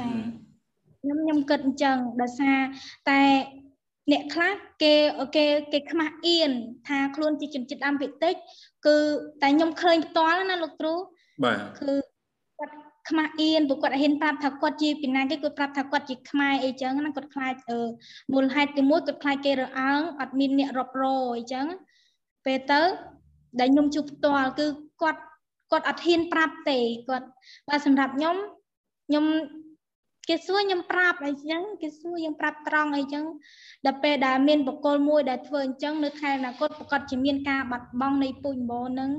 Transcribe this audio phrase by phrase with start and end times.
[0.00, 0.08] ចា
[1.02, 2.58] ខ្ញុំខ្ញុំគិតអញ្ចឹងដោយសារ
[3.10, 3.20] តែ
[4.12, 4.94] អ្នកខ្លះគេ
[5.36, 6.52] គេគេខ្មាស់អៀន
[6.88, 8.34] ថាខ្លួនជាជនជាតិដើមភាគតិច
[8.86, 8.96] គឺ
[9.42, 10.94] តែខ្ញុំឃើញផ្ទាល់ណាលោកគ្រូ
[11.44, 11.92] បាទគឺ
[12.58, 12.74] គាត់
[13.08, 17.80] ខ្មាស់អៀនព្រោះគាត់ហ៊ានប្រាប់ថាគាត់ជាពីណាគេគាត់ប្រាប់ថាគាត់ជាខ្មែរអីចឹងណាគាត់ខ្លាចអឺ
[18.32, 21.04] មូលហេតុទីមួយគាត់ខ្លាចគេរើអើងអត់មានអ្នករាប់រ
[21.36, 21.66] អីចឹង
[22.46, 22.80] ពេលទៅ
[23.60, 24.66] ដែលខ្ញុំជួបផ្ទាល់គឺ
[25.02, 25.20] គាត់
[25.72, 26.78] គាត់អត់ហ៊ានប្រាប់ទេ
[27.08, 27.26] គាត់
[27.68, 28.36] បើសម្រាប់ខ្ញុំ
[29.08, 29.24] ខ្ញុំ
[30.32, 33.24] គេសួរខ្ញុំប្រាប់អីចឹងគេសួរយើងប្រាប់ត្រង់អីចឹង
[33.86, 39.10] ដល់ពេលដែលមានបកគលមួយដែលធ្វើអញ្ចឹងនៅខែអនាគតប្រកាសជាមានការបាត់បង់នៃពូជម្បូរនឹង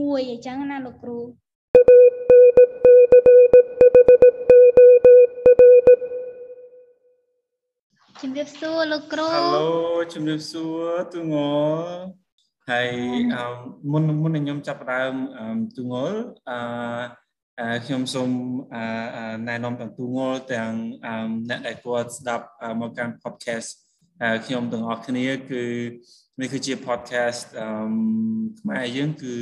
[0.00, 1.18] មួយអញ្ចឹងណាលោកគ្រូ
[8.20, 9.68] ជំរាបសួរលោកគ្រូហៅឡូ
[10.14, 11.90] ជំរាបសួរទូងល់
[12.70, 12.90] ហើយ
[13.92, 15.14] មុនមុនខ្ញុំចាប់ដើម
[15.76, 16.16] ទូងល់
[16.50, 16.58] អឺ
[17.86, 18.30] ខ្ញុំសូម
[19.48, 20.72] ណែនាំទាំងទូងល់ទាំង
[21.50, 22.46] អ្នកដែលគាត់ស្ដាប់
[22.80, 23.68] មកកាន់ podcast
[24.46, 25.64] ខ្ញុំទាំងអស់គ្នាគឺ
[26.40, 27.46] នេះគឺជា podcast
[28.60, 29.34] ខ្មែរយើងគឺ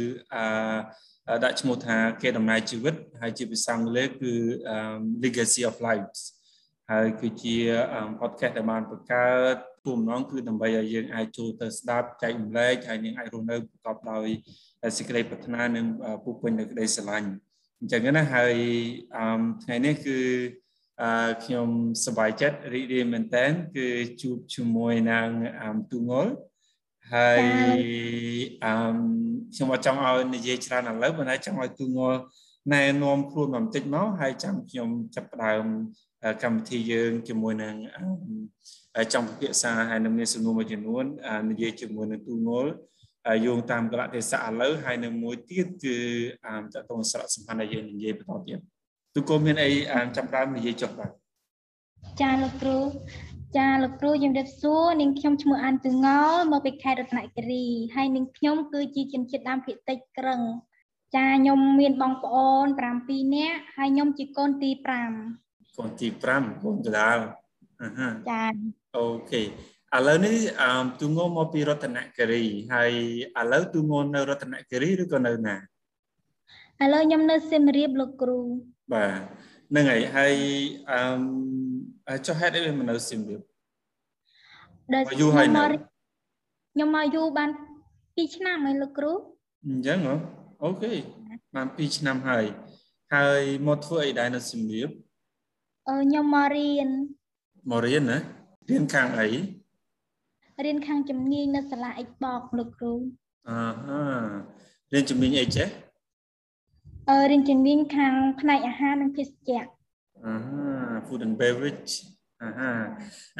[1.44, 4.32] ដាក់ឈ្មោះថាគេដំណើរជីវិត ហើយជាភាសាអង់គ្លេសគឺ
[5.22, 6.20] legacy of lives
[6.90, 7.56] ហើយគឺជា
[8.20, 14.26] podcast ដែលបានបង្កើតគោលបំណងគឺដើម្បីឲ្យយើងអាចចូលទៅស្ដាប់ចែករំលែកហើយនឹងអាចរស់នៅប្រកបដោយ
[14.96, 15.86] សេចក្តីប្រាថ្នានិង
[16.24, 17.30] ពុះពេញដោយក្តីស្រឡាញ់
[17.80, 18.54] អញ្ចឹងណាហើយ
[19.62, 20.18] ថ្ងៃនេះគឺ
[21.02, 21.68] អឺខ្ញុំ
[22.04, 23.86] សប្បាយចិត្តរីករាយមែនតើគឺ
[24.22, 25.28] ជួបជាមួយនឹង
[25.92, 26.32] ទូងល់
[27.12, 27.42] ហើយ
[28.64, 28.74] អឺ
[29.54, 32.18] ខ្ញុំអត់ចង់ឲ្យនិយាយច្រើនឥឡូវប៉ុន្តែចង់ឲ្យទូងល់
[32.72, 35.64] ណែនាំខ្លួនបន្តិចមកហើយចាំខ្ញុំចាប់ផ្ដើម
[36.42, 37.74] កម្មវិធីយើងជាមួយនឹង
[39.12, 41.04] ចង់ពិភាក្សាហើយនឹងមានសំណួរមួយចំនួន
[41.50, 42.72] និយាយជាមួយនឹងទូងល់
[43.46, 45.96] យោងតាមកលៈទេសៈឥឡូវហើយនៅមួយទៀតគឺ
[46.74, 48.58] តកតងសារៈសំខាន់ដែលយើងនិយាយបន្តទៀត
[49.14, 49.70] ទូកូមានអី
[50.16, 51.10] ចាប់ដើមនិយាយចុះបាទ
[52.20, 52.78] ចាលោកគ្រូ
[53.56, 56.20] ចាលោកគ្រូជំរាបសួរនាងខ្ញុំឈ្មោះអានទងោ
[56.52, 60.40] មកពីខេត្តរតនគិរីហើយនាងខ្ញុំគឺជាជនជាតិដើមភាគតិចក្រឹង
[61.16, 62.66] ចាខ្ញុំមានបងប្អូន
[63.00, 64.70] 7នាក់ហើយខ្ញុំជាកូនទី
[65.24, 67.18] 5កូនទី5កូនកដាល
[68.30, 68.44] ចា
[68.96, 69.42] អូខេ
[69.96, 72.92] ឥឡូវនេះអឺទូងមកពីរតនគិរីហើយ
[73.40, 75.56] ឥឡូវទូងនៅរតនគិរីឬក៏នៅណា
[76.82, 78.38] ឥឡូវខ្ញុំនៅសៀមរាបលោកគ្រូ
[78.92, 79.20] បាទ
[79.70, 80.34] ហ្នឹងហើយហើយ
[82.08, 83.40] អឺចុះហេតុអីមិននៅសៀមរាប
[84.94, 87.50] ដែលយូរហើយខ្ញុំមកយូរបាន
[88.26, 89.12] 2ឆ្នាំហើយលោកគ្រូ
[89.66, 90.14] អញ្ចឹងហ៎
[90.64, 90.92] អូខេ
[91.54, 92.44] បាន2ឆ្នាំហើយ
[93.14, 94.90] ហើយមកធ្វើអីដែរនៅសៀមរាប
[95.88, 96.88] អឺខ្ញុំមករៀន
[97.70, 98.18] មករៀនណា
[98.70, 99.28] រៀនខាងអី
[100.64, 102.94] រៀនខាងជំនាញនៅសាលាអិចបកលោកគ្រូ
[103.48, 104.02] អឺហា
[104.92, 105.68] រៀនជំនាញអីចេះ
[107.10, 109.66] អឺរៀនជំនាញខាងផ្នែកអាហារនិងភេសជ្ជៈ
[110.24, 110.32] អឺ
[111.06, 111.92] food and beverage
[112.44, 112.80] អាហារ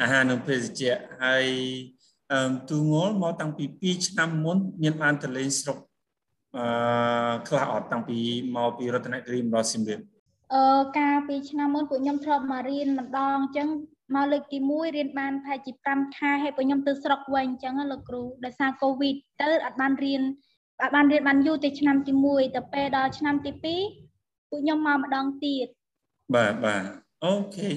[0.01, 1.45] អាហារនិងភេសជ្ជៈហើយ
[2.31, 5.77] អឺទូងល់មកតាំងពី2ឆ្នាំមុន មានបានទៅលេងស្រុក
[6.57, 8.17] អឺខ្លះអត់តាំងពី
[8.55, 9.99] មកពីរតនគិរីមកដល់សៀមរាប
[10.53, 10.63] អឺ
[10.97, 13.67] កាលពីឆ្នាំមុនពួកខ្ញុំធ្លាប់មករៀនម្ដងអញ្ចឹង
[14.15, 20.21] មកលើកទី1រៀនបានប្រហែលជា5ខែហើយពួកខ្ញុំទៅស្រុកវិញអញ្ចឹងលោកគ្រូដោយសារកូវីដទៅអត់បានរៀន
[20.83, 25.67] អត់បានរៀនបានយូរទៅឆ្នាំទី1ទៅពេលដល់ឆ្នាំទី2ពួកខ្ញុំមកម្ដងទៀត
[26.35, 26.83] បាទបាទ
[27.23, 27.69] អូខេ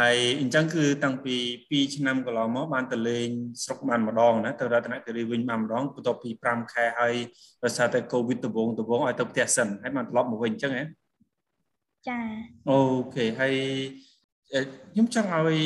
[0.00, 3.28] ហើយអញ្ចឹងគឺតាំងពី2ឆ្នាំកន្លងមកបានទៅលេង
[3.62, 7.14] ស្រុកបានម្ដងណាទៅរតនគិរីវិញបានម្ដងបន្ទាប់ពី5ខែហើយ
[7.64, 10.84] ដោយសារតែកូវីដដំបងដំបងឲ្យទៅផ្ទះសិនហើយបានត្រឡប់មកវិញអញ្ចឹងហ៎
[12.08, 12.18] ចា
[12.70, 12.78] អូ
[13.14, 13.54] ខេហើយ
[14.52, 15.60] ខ្ញុំចង់ឲ្យ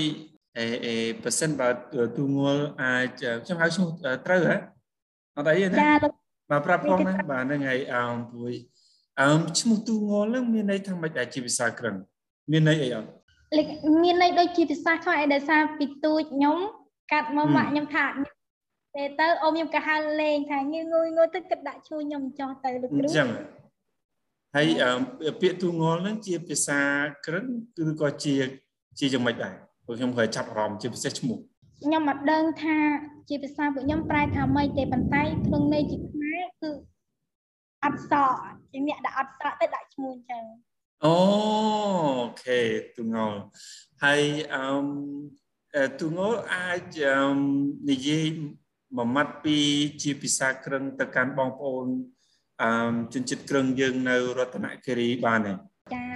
[0.59, 1.69] អេអេប៉ះសិនបើ
[2.17, 3.89] ទូងល់អាចខ្ញុំហៅឈ្មោះ
[4.27, 4.57] ត្រូវហ៎
[5.37, 5.93] អត់អីណាចា
[6.51, 8.53] បាទប្រាប់ផងណាបាទហ្នឹងហើយអើពួយ
[9.21, 9.29] អើ
[9.61, 11.97] ឈ្មោះទូងល់ហ្នឹងមានន័យថាម៉េចដែរជាភាសាក្រឹង
[12.53, 13.09] មានន័យអីអត់
[14.03, 16.57] មានន័យដូចជាភាសាខ្មែរឯដោយសារពីទូចខ្ញុំ
[17.13, 18.05] កាត់មកម៉ាក់ខ្ញុំថា
[18.95, 23.29] ពេលទៅអូនខ្ញុំក៏ហៅលេងថាងឿងុយងុយទៅគិតដាក់ជួយខ្ញុំចោះទៅលោកគ្រូអញ្ចឹង
[24.55, 24.67] ហើយ
[25.41, 26.81] ពាក្យទូងល់ហ្នឹងជាភាសា
[27.27, 27.45] ក្រឹង
[27.77, 28.37] គឺក៏ជា
[28.99, 29.55] ជាយ៉ាងម៉េចដែរ
[29.87, 31.39] ពួកខ្ញុំក៏ចាប់អារម្មណ៍ជាពិសេសឈ្មោះ
[31.85, 32.77] ខ្ញុំអត់ដឹងថា
[33.29, 36.71] ជាភាសាពួកខ្ញុំប្រែថាម៉េចទេប៉ុន្តែក្នុងន័យជាខ្មែរគឺ
[37.85, 38.39] អត់សក់
[38.73, 40.45] ជាអ្នកដែលអត់សក់ទៅដាក់ឈ្មោះអញ្ចឹង
[41.05, 41.17] អូ
[42.43, 42.61] ខេ
[42.97, 43.39] ទូងល់
[44.05, 44.23] ហើយ
[44.55, 46.99] អឺទូងល់អាច
[47.91, 48.27] និយាយ
[48.97, 49.57] មួយម៉ាត់ពី
[50.03, 51.87] ជាភាសាក្រឹងទៅកាន់បងប្អូន
[52.63, 52.71] អឺ
[53.15, 55.53] ជនជាតិក្រឹងយើងនៅរតនគិរីបានទេ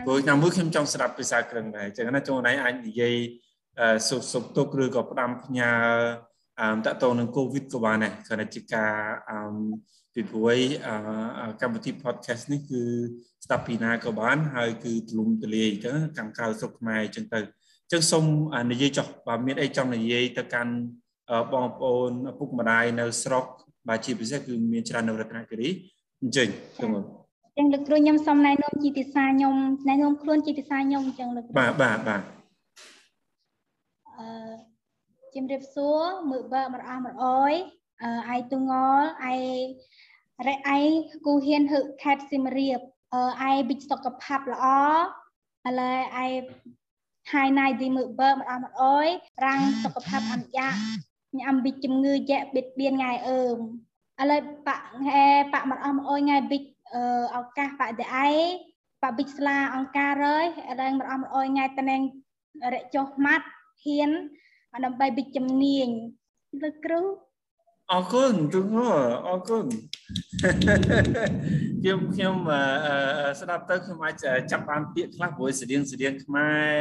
[0.07, 3.15] ព្រោះឆ្នាំមួយខ្ញុំចង់ស្ដាប់ភាសាក្រឹងដែរអញ្ចឹងណាចូលណៃអាចនិយាយ
[4.09, 5.71] សុខសុខទុក្ខឬក៏ផ្ដាំផ្ញើ
[6.61, 8.93] អឺតកតងនឹងកូវីដក៏បានដែរគ្រាន់តែជាការ
[9.31, 9.39] អឺ
[10.15, 10.59] ពីព្រួយ
[11.61, 12.83] កម្មវិធី podcast នេះគឺ
[13.45, 18.25] ស្ដាប់ពីណាក៏បាន ហើយគឺទលំទលាយអញ្ចឹងខាងក្រៅស្រុកខ្មែរអញ្ចឹងទៅអញ្ចឹងសូម
[18.73, 20.73] និយាយចុះបើមានអីចង់និយាយទៅកាន់
[21.53, 23.45] បងប្អូនឪពុកម្ដាយនៅស្រុក
[23.89, 25.69] បាទជាពិសេសគឺមានច្រើននៅរតនគិរី
[26.23, 26.49] អញ្ចឹង
[26.83, 26.91] ចឹង
[27.61, 29.55] ចឹងលោកគ្រូខ្ញុំសូមណែនាំជាភាសាខ្ញុំ
[29.89, 32.23] ណែនាំខ្លួនជាភាសាខ្ញុំអញ្ចឹងលោកបាទបាទបាទ
[34.19, 34.27] អឺ
[35.35, 36.01] ជំរាបសួរ
[36.31, 37.53] មើបើមរអស់មរអយ
[38.03, 39.41] អឺអាយទុងលអាយ
[40.47, 40.79] រ៉េអៃ
[41.27, 42.81] គូហ៊ានហឹកខេតស៊ីមរៀប
[43.15, 44.67] អឺអាយប៊ិចសុខភាពល្អ
[45.69, 46.33] ឥឡូវអាយ
[47.33, 49.09] ហើយណៃទីមើបើមរអស់មរអយ
[49.45, 50.69] រាំងសុខភាពអន្យា
[51.39, 53.59] ញ៉ាំប៊ិចជំងឺយៈបៀតបៀនថ្ងៃអើម
[54.21, 56.78] ឥឡូវបាក់ហែបាក់មរអស់មរអយថ្ងៃប៊ិចអឺ
[57.37, 58.29] ឱកាសបាក់តឯ
[59.03, 60.47] បាក់ប៊ិចស្លាអង្ការរើយ
[60.81, 62.03] រែងមរអស់មរអយថ្ងៃតណែង
[62.75, 63.47] រចុះម៉ាត់
[63.85, 64.11] ហ៊ាន
[64.85, 65.89] ដើម្បីបិជំនាញ
[66.63, 67.01] លោកគ្រូ
[67.93, 68.77] អរគុណទូង
[69.29, 69.67] អរគុណ
[71.83, 72.35] ខ្ញុំខ្ញុំ
[73.41, 74.15] ស្ដាប់ទៅខ្ញុំអាច
[74.51, 76.73] ចាប់បានពាក្យខ្លះព្រោះស្តៀងស្តៀងខ្មែរ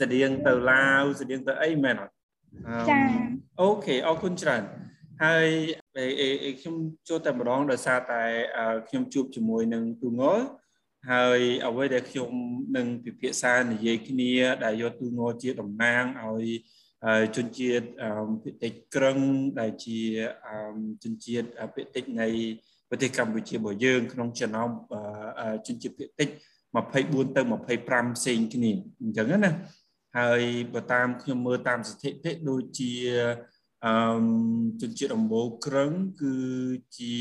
[0.00, 2.12] ស្តៀងទៅឡាវស្តៀងទៅអីមែនអត់
[2.90, 3.00] ចា
[3.60, 4.62] អូខេអរគុណច្រើន
[5.24, 5.48] ហើយ
[5.94, 6.74] ខ្ញុំ
[7.08, 8.22] ចូលតែម្ដងដោយសារតែ
[8.88, 10.44] ខ្ញុំជួបជាមួយនឹងទូងល់
[11.10, 12.30] ហើយអ្វីដែលខ្ញុំ
[12.76, 14.32] នឹងពិភាក្សានិយាយគ្នា
[14.64, 16.48] ដែលយកទូងល់ជាតំណាងឲ្យ
[17.36, 17.84] ជនជាតិ
[18.42, 19.18] ភាគតិចក្រឹង
[19.60, 20.00] ដែលជា
[21.02, 22.28] ជនជាតិភាគតិចនៃ
[22.90, 24.70] ប្រទេសកម្ពុជារបស់យើង ក្នុងចំណោម
[25.66, 26.28] ជនជាតិភាគតិច
[26.72, 27.42] 24ទៅ
[27.78, 28.72] 25ផ្សេងគ្នា
[29.02, 29.52] អញ្ចឹងណា
[30.18, 30.42] ហើយ
[30.74, 32.92] បើតាមខ្ញុំមើលតាមស្ថិតិដូចជា
[33.86, 33.94] អឺ
[34.80, 35.92] ជនជាតិអំបូរក្រឹង
[36.22, 36.34] គឺ
[36.98, 37.16] ជា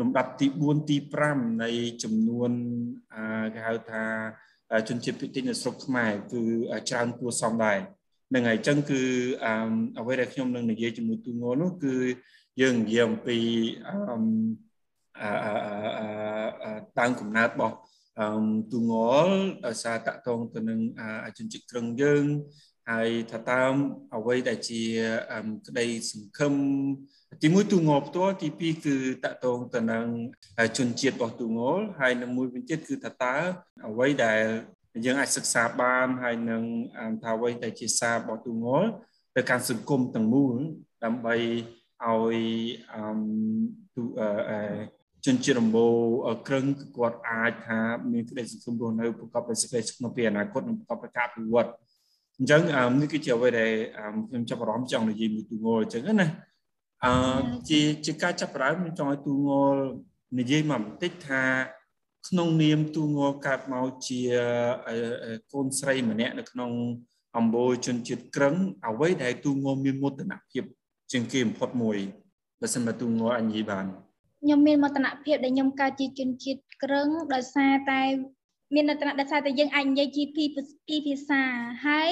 [0.00, 0.96] លំដាប់ទី4ទី
[1.30, 1.70] 5នៃ
[2.02, 2.50] ចំនួន
[3.54, 4.04] គេហៅថា
[4.88, 6.42] ជនជាតិភាគតិចនៅស្រុកខ្មែរគឺ
[6.88, 7.78] ច្រើនគួរសមដែរ
[8.34, 9.00] នឹងហើយអញ្ចឹងគឺ
[9.98, 11.94] អ្វីដែលខ្ញុំនឹងនិយាយជាមួយទូងល់នោះគឺ
[12.60, 13.38] យើងនិយាយអំពី
[13.86, 17.76] អឺតាំងកំណើតរបស់
[18.72, 18.92] ទូង
[19.26, 19.34] ល់
[19.66, 20.80] ដោយសារតកតងទៅនឹង
[21.38, 22.24] ជនជាតិក្រឹងយើង
[22.88, 23.62] ហើយថាតើ
[24.16, 24.82] អ្វីដែលជា
[25.66, 26.54] ក្តីសង្ឃឹម
[27.42, 30.06] ទីមួយទូងល់ផ្ទាល់ទីពីរគឺតកតងទៅនឹង
[30.78, 33.34] ជនជាតិរបស់ទូងល់ហើយនឹងមួយវិញទៀតគឺថាតើ
[33.88, 34.42] អ្វីដែល
[35.04, 36.62] យើងអាចសិក្សាបានហើយនឹង
[37.22, 38.88] ថាអ្វីដែលជាសាររបស់ទូងល់
[39.36, 40.56] ទៅកាន់សង្គមទាំងមូល
[41.04, 42.36] ដើម្បីឲ្យ
[42.92, 43.02] អឺ
[43.96, 45.94] ទូអឺជនជាតិរំបូរ
[46.48, 46.64] ក្រឹង
[46.96, 47.78] គាត់អាចថា
[48.12, 51.70] មានក្តីសង្ឃឹមរស់នៅប្រកបដោយសេចក្តីសុខក្នុងពេលអនាគតនិងប្រកបដោយការអភិវឌ្ឍ
[52.40, 52.62] អញ្ចឹង
[53.00, 53.70] នេះគឺជាអ្វីដែល
[54.28, 56.28] ខ្ញុំចាប់អារម្មណ៍ចង់និយាយមួយទូងល់អញ្ចឹងណា
[57.04, 57.12] អឺ
[57.68, 59.82] ជាជាការចាប់ផ្ដើមខ្ញុំចង់ឲ្យទូងល់
[60.38, 61.42] និយាយមកបន្តិចថា
[62.28, 63.08] ក្នុងនាមទូង
[63.46, 64.20] កើតមកជា
[65.52, 66.70] កូនស្រីម្នាក់នៅក្នុង
[67.36, 68.54] អំបូរជនជាតិក្រឹង
[68.86, 70.64] អ្វីដែលទូងមានមោទនភាព
[71.12, 71.98] ជាងគេបំផុតមួយ
[72.60, 73.86] បើសិនបើទូងអញនិយាយបាន
[74.42, 78.02] ខ្ញុំមានមោទនភាពដែលខ្ញុំកើតជាជនជាតិក្រឹងដោយសារតែ
[78.74, 80.44] មានមោទនដោយសារតែយើងអាចនិយាយជាពី
[80.88, 81.42] ពីភាសា
[81.86, 82.10] ហើយ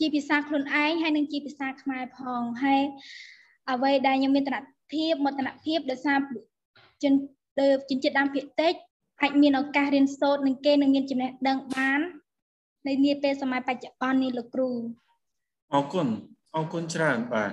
[0.00, 2.82] ជាភាសាខ្លួនឯងហើយនិងជាភាសាខ្មែរផងហើយ
[3.70, 4.58] អ្វីដែលខ្ញុំមានតន
[4.92, 6.18] ភាពមោទនភាពដោយសារ
[7.02, 7.12] ជន
[7.88, 8.74] ជនជាតិដើមភាគតិច
[9.22, 12.00] អាចមានឱកាសរៀនសូត្រនឹងគេនឹងមានចំណេះដឹងបាន
[12.86, 14.70] នៅនាពេលសម័យបច្ចុប្បន្ននេះលោកគ្រូ
[15.74, 16.06] អរគុណ
[16.56, 17.52] អរគុណច្រើនបាទ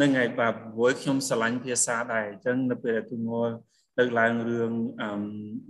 [0.00, 3.52] នឹងហើយបាទព្រោះខ្ញុំស្រឡាញ់ភាសាដែរអញ្ចឹងនៅពេលដែលទូងល់
[3.98, 4.70] លើកឡើងរឿង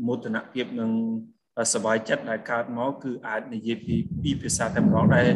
[0.06, 0.90] មោទនភាពនិង
[1.75, 5.29] សบายចិត្តដែលកើតមកគឺអាចនិយាយពីពីភាសាតែម្ដងដែរ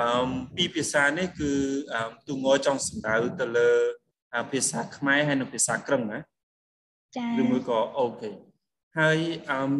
[0.00, 1.52] អឺពីភាសានេះគឺ
[2.28, 3.70] ទូងល់ចង់សម្ដៅទៅលើ
[4.52, 6.18] ភាសាខ្មែរហើយនិងភាសាក្រឹងណា
[7.16, 8.30] ចា៎ឬមួយក៏អូខេ
[8.98, 9.18] ហើយ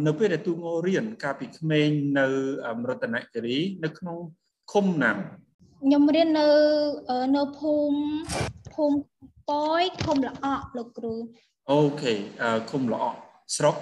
[0.06, 2.26] នៅពេលដែលទូងរៀនកាលពីក្មេងនៅ
[2.88, 4.16] រតនគិរីនៅក្នុង
[4.72, 5.12] ឃុំណា
[5.82, 6.48] ខ្ញុំរៀននៅ
[7.36, 8.00] នៅភូមិ
[8.74, 8.96] ភូមិ
[9.48, 11.14] ប៉យឃុំល្អក់លោកគ្រូ
[11.72, 12.14] អូខេ
[12.70, 13.18] ឃុំល្អក់
[13.56, 13.76] ស្រុក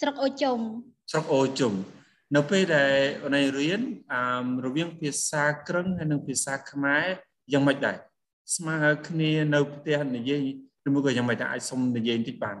[0.00, 0.58] ស្រុកអូជុំ
[1.10, 1.72] ស្រុកអូជុំ
[2.34, 3.80] នៅពេលដែលអូនរៀន
[4.12, 7.04] អឺរវាងភាសាក្រឹងហើយនិងភាសាខ្មែរ
[7.52, 7.96] យ៉ាងម៉េចដែរ
[8.56, 8.76] ស្មើ
[9.08, 10.40] គ្នានៅផ្ទះនិយាយ
[10.86, 12.56] ឬមួយក៏យ៉ាងម៉េចដែរអាចសុំនិយាយបន្តិចបាន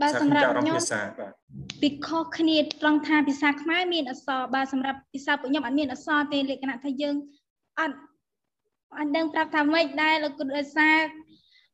[0.00, 0.76] បាទសម្រាប់ខ្ញុំ
[1.82, 7.16] ពីខុសគ្នាត្រង់ថាភាសាខ្មែរមានអក្សរបាទសម្រាប់ភាសាពួកខ្ញុំអត់មានអក្សរទេលក្ខណៈថាយើង
[7.80, 7.96] អត់
[8.98, 10.96] អត់ដឹងប្រាប់ថាម៉េចដែរលោកគ្រូដោយសារ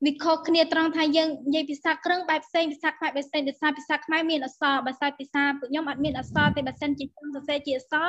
[0.05, 8.09] វាខុសគ្នាត្រង់ថាយើងនិយាយភាសាក្រឹងបែបផ្សេងភាសាខ្មែរបែបផ្សេងដោយសារភាសាខ្មែរមានអក្សរបើសារភាសាពួកខ្ញុំអត់មានអក្សរទេបើសិនជាខ្ញុំសរសេរជាអក្សរ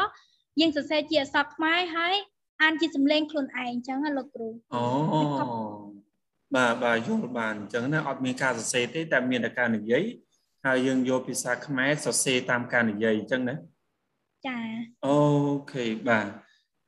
[0.60, 2.16] យើងសរសេរជាអក្សរខ្មែរហើយ
[2.64, 4.84] អានជាសំឡេងខ្លួនឯងអញ្ចឹងណាលោកគ្រូអូ
[6.56, 10.04] បាទបាទយល់បានអញ្ចឹងណាអត់មានការសរសេរទេតែមានតែការនិយាយ
[10.66, 13.56] ហើយយើងយកភាសាខ្មែរសរសេរតាមការនិយាយអញ្ចឹងណា
[14.48, 14.60] ចា
[15.08, 15.18] អូ
[15.72, 16.28] ខេបាទ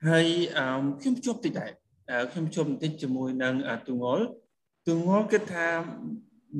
[0.10, 0.27] ហើយ
[0.58, 0.65] អឺ
[1.01, 1.72] ខ្ញុំជួបតិចដែរ
[2.32, 3.53] ខ្ញុំជួបបន្តិចជាមួយនឹង
[3.88, 4.25] ទូងល់
[4.88, 5.67] ទូងល់គិតថា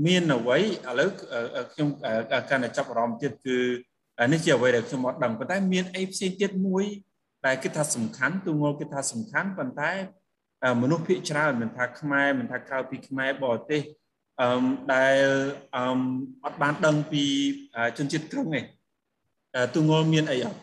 [0.06, 0.64] មានអ្វីឥ
[1.00, 1.10] ឡូវ
[1.72, 1.90] ខ្ញុំ
[2.50, 3.58] កាន់តែចាប់អារម្មណ៍ទៀតគឺ
[4.32, 6.86] នេះជាអ្វីដែលខ្ញុំអត់ដឹងប៉ុន្តែមានអីផ្សេងទៀតមួយ
[7.46, 9.92] ដែលគិតថាសំខាន់ទូងល់គិតថាសំខាន់ប៉ុន្តែ
[10.82, 13.82] មនុស្សភាគច្រើនមិនថាខ្មែរមិនថាក្រៅពីខ្មែរបរទេស
[14.42, 15.16] អឺដែល
[15.76, 15.84] អឺ
[16.46, 17.24] អត់បានដឹងពី
[17.98, 18.62] ជនជាតិក្រឹងទេ
[19.76, 20.60] ទូងល់មានអីអត់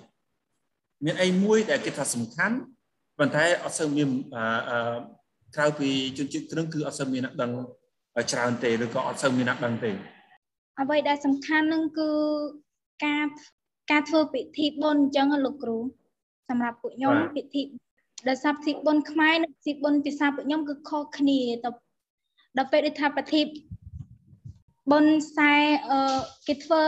[1.05, 2.57] មានអីមួយដែលគេថាសំខាន់
[3.19, 4.99] ប៉ុន្តែអត់សូវមានអឺ
[5.57, 7.53] ក្រៅពីជនជាតិក្រឹងគឺអត់សូវមានអ្នកដឹង
[8.33, 9.91] ច្រើនទេឬក៏អត់សូវមានអ្នកដឹងទេ
[10.81, 12.11] អ្វីដែលសំខាន់នឹងគឺ
[13.05, 13.27] ការ
[13.91, 15.79] ការធ្វើពិធីបុណ្យអញ្ចឹងលោកគ្រូ
[16.49, 17.63] សម្រាប់ពួកខ្ញុំពិធី
[18.29, 21.71] ដែលសាប់ពិធីបុណ្យខ្មែរនិងពិធីបុណ្យភាសាពួកខ្ញុំគឺខុសគ្នាទៅ
[22.57, 23.41] ដល់ពេលដែលថាពិធី
[24.93, 25.53] បុណ្យខ្សែ
[25.91, 26.85] អឺគេធ្វើ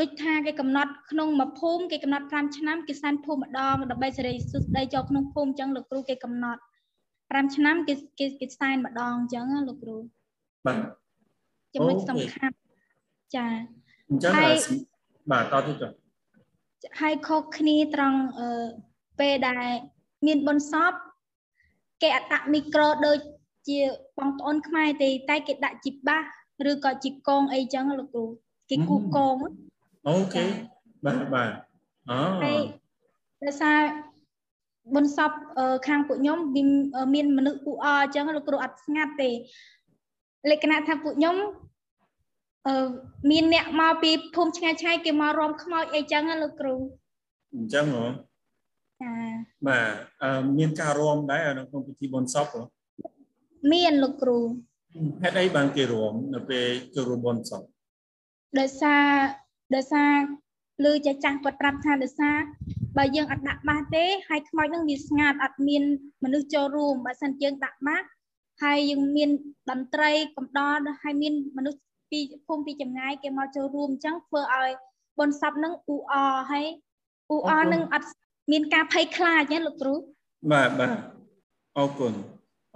[0.00, 6.60] ដូចថាគេកំណត់ក្នុងមួយភូមិគេកំណត់5ឆ្នាំគេសែនភូមិម្ដងដើម្បីសេរីសុស្ដីចូលក្នុងភូមិអញ្ចឹងលោកគ្រូគេកំណត់
[7.34, 9.96] 5ឆ្នាំគេគេគេសែនម្ដងអញ្ចឹងលោកគ្រូ
[10.66, 10.78] បាទ
[11.74, 12.54] ចំណុចសំខាន់
[13.36, 13.46] ចា
[14.10, 14.32] អញ្ចឹង
[15.30, 15.90] បាទតទៅចុះ
[17.00, 18.50] ហើយខុសគ្នាត្រង់អឺ
[19.20, 19.66] ពេលដែល
[20.26, 20.92] មានបុណ្យសព
[22.02, 23.18] គេអត់ដាក់មីក្រូដូច
[23.68, 23.78] ជា
[24.18, 26.22] បងប្អូនខ្មែរទេតែគេដាក់ជីបាស
[26.70, 28.24] ឬក៏ជីកងអីចឹងលោកគ្រូ
[28.70, 29.36] គេគូកង
[30.08, 30.44] អូខេ
[31.04, 31.50] បាទបាទ
[32.10, 32.60] អូហើយ
[33.44, 33.78] ដោយសារ
[34.94, 35.30] បុណ្យសព
[35.86, 36.38] ខាងពួកខ្ញុំ
[37.14, 39.30] មានមនុស្សអ៊ូអអញ្ចឹងលោកគ្រូអត់ស្ងាត់ទេ
[40.50, 41.36] លក្ខណៈថាពួកខ្ញុំ
[42.66, 42.86] អឺ
[43.30, 46.74] មានអ្នកមកពីភូមិឆ្ងាយឆ្ងាយគេមករំខ្មោចអីចឹងលោកគ្រូ
[47.54, 48.06] អញ្ចឹងហ៎
[49.02, 49.12] ចា
[49.66, 49.88] បាទ
[50.22, 52.62] អឺមានការរំដែរនៅក្នុងពិធីបុណ្យសពហ៎
[53.72, 54.38] មានលោកគ្រូ
[55.22, 57.62] ហេតុអីបានគេរំនៅពេលចូលរួមបុណ្យសព
[58.58, 59.04] ដោយសារ
[59.74, 60.10] ដោយសារ
[60.84, 62.36] ឮចាស់ចាស់គាត់ប្រាប់ថាដោយសារ
[62.96, 65.82] បើយើងអត់ដាក់បាសទេហើយខ្មោចនឹងវាស្ងាត់អត់មាន
[66.24, 68.02] មនុស្សចូលរួមបើសិនយើងដាក់បាស
[68.62, 69.30] ហើយយើងមាន
[69.70, 74.70] តន្ត្រីកំដរហើយមានមនុស្សពីភូមិពីចម្ងាយគេមកចូលរួមអញ្ចឹងធ្វើឲ្យ
[75.18, 76.14] បុណ្យសពនឹងអ៊ូអ
[76.50, 76.66] ហើយ
[77.30, 78.08] អ៊ូអនឹងអត់
[78.52, 79.94] មានការភ័យខ្លាចណាលោកគ្រូ
[80.52, 80.90] បាទបាទ
[81.78, 82.12] អរគុណ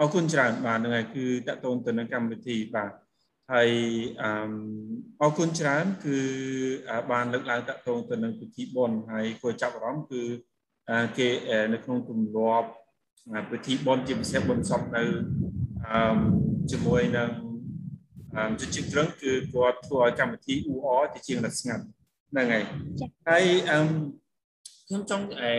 [0.00, 2.90] អរគុណច្រើនបាទហ្នឹងហើយគឺតកតូនទៅនឹងកម្មវិធីបាទ
[3.52, 3.70] ហើយ
[4.22, 4.30] អឺ
[5.20, 6.18] អរគុណច្រើន គឺ
[7.10, 10.22] បានលើកឡើងតកតងទៅនឹងពិធីបុណ្យហើយគួរចាប់អារម្មណ៍គឺ
[11.18, 11.28] គេ
[11.72, 12.68] នៅក្នុងទម្លាប់
[13.50, 15.04] ពិធីបុណ្យជាពិសេសបុណ្យសពនៅ
[15.86, 16.18] អឺ
[16.70, 17.30] ជាមួយនឹង
[18.36, 21.84] អឺជជិះត្រឹងគឺគាត់ធ្វើឲ្យកម្មវិធី UR ជាជាងរស្ងាត់
[22.30, 22.62] ហ្នឹងហើយ
[23.28, 23.78] ហើយអឺ
[24.86, 25.54] ខ្ញុំចង់អេ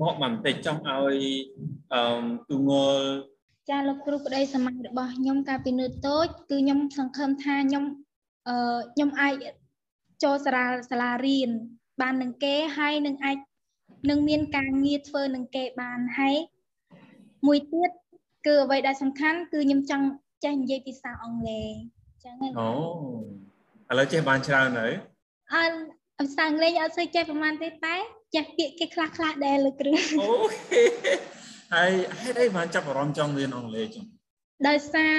[0.00, 1.16] បកបន្តិចចង់ឲ្យ
[1.92, 3.02] អឺទូងល់
[3.72, 7.84] ចាលោកគ្រូប្តីសម័យរបស់ខ្ញុំកាលពីនៅតូចគឺខ្ញុំសង្ឃឹមថាខ្ញុំ
[8.48, 9.34] អឺខ្ញុំអាច
[10.22, 11.50] ចូលសាលាសាលារៀន
[12.00, 13.36] បាននឹងគេហើយនឹងអាច
[14.10, 16.36] នឹងមានការងារធ្វើនឹងគេបានហើយ
[17.46, 17.90] មួយទៀត
[18.46, 20.06] គឺអ្វីដែលសំខាន់គឺខ្ញុំចង់
[20.44, 21.70] ចេះនិយាយភាសាអង់គ្លេស
[22.24, 22.70] ចឹងអូ
[23.90, 24.92] ឥឡូវចេះបានច្រើនហើយ
[25.52, 25.62] អឺ
[26.18, 27.94] ភាសាអង់គ្លេសអត់សូវចេះប្រហែលទេតែ
[28.34, 31.41] ចេះពាក្យគេខ្លះខ្លះដែរលោកគ្រូអូខេ
[31.74, 34.04] ហើយហេតុអីបានចាប់អារម្មណ៍ចង់រៀនអង់គ្លេសចឹង
[34.68, 35.14] ដោយសារ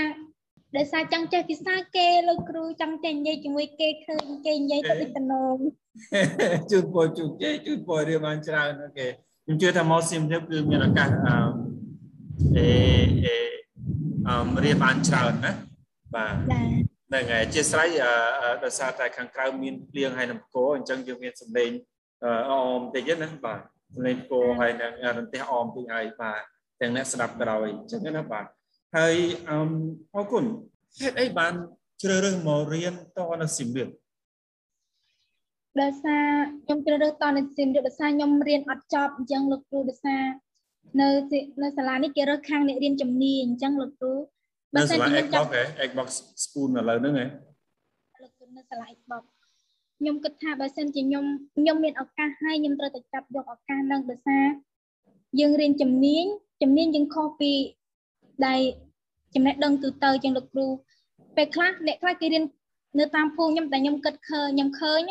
[0.78, 5.56] ដោយសារចង់ចេះភាសាគេលោកគ្រូចង់ចេះនិយាយជាមួយគេឃើញគេនិយាយទៅដូចតំណង
[6.72, 9.08] ជូនពរជូនជ័យជូនពររៀបបានច្រើនអូខេ
[9.44, 11.38] ខ្ញុំជឿថាមកសៀមរាបគឺមានឱកាសអឺ
[12.58, 12.68] អេ
[14.28, 15.52] អឺរៀនបានច្រើនណា
[16.16, 17.90] បាទហ្នឹងហើយអធិស្ឋាន
[18.64, 21.70] ដោយសារតែខាងក្រៅមានភ្លៀងហើយនឹងផ្គរអញ្ចឹងយើងមានសម្លេង
[22.50, 23.60] អមតិចណាបាទ
[23.94, 26.42] សម្លេងផ្គរហើយនឹងរន្ទះអមតិចហើយបាទ
[26.82, 28.46] ទាំងអ្នកស្ដាប់ក្រោយអញ្ចឹងណាបាទ
[28.98, 29.16] ហើយ
[29.50, 29.58] អឺ
[30.14, 30.44] អរគុណ
[31.02, 31.54] ហេតុអីបាន
[32.02, 33.90] ជ្រើសរើសមករៀនតនៅស៊ីមរៀប
[35.82, 36.26] ដោយសារ
[36.66, 40.24] ខ្ញុំជ្រើសរើសតនៅស៊ីមរៀបដោយសារខ្ញុំរៀនអត់ចប់អញ្ចឹងលោកគ្រូដោយសារ
[41.02, 41.08] នៅ
[41.64, 44.14] នៅសាលានេះគេរើសខាងអ្នករៀនជំនាញអញ្ចឹងលោកគ្រូ
[44.76, 46.08] នៅសាលា Xbox ហ៎ Xbox
[46.44, 47.26] Spoon ឥឡូវហ្នឹងហ៎
[48.24, 49.24] លោកគ្រូនៅសាលា Xbox
[50.04, 51.26] ខ្ញុំគិតថាបើសិនជាខ្ញុំ
[51.58, 54.46] ខ្ញុំមានឱកាសហើយខ្ញុំត្រូវតែចាប់យកឱកាសហ្នឹងដោយសារ
[55.40, 56.26] យើងរៀនជំនាញ
[56.62, 57.52] ជំនាញយើងខុសពី
[58.46, 58.60] ដែល
[59.36, 60.68] ចំណេះដឹងទូទៅជាងលោកគ្រូ
[61.36, 62.44] ពេលខ្លះអ្នកខ្លះគេរៀន
[63.00, 65.02] នៅតាមភូមិខ្ញុំតែខ្ញុំគិតឃើញខ្ញុំឃើញ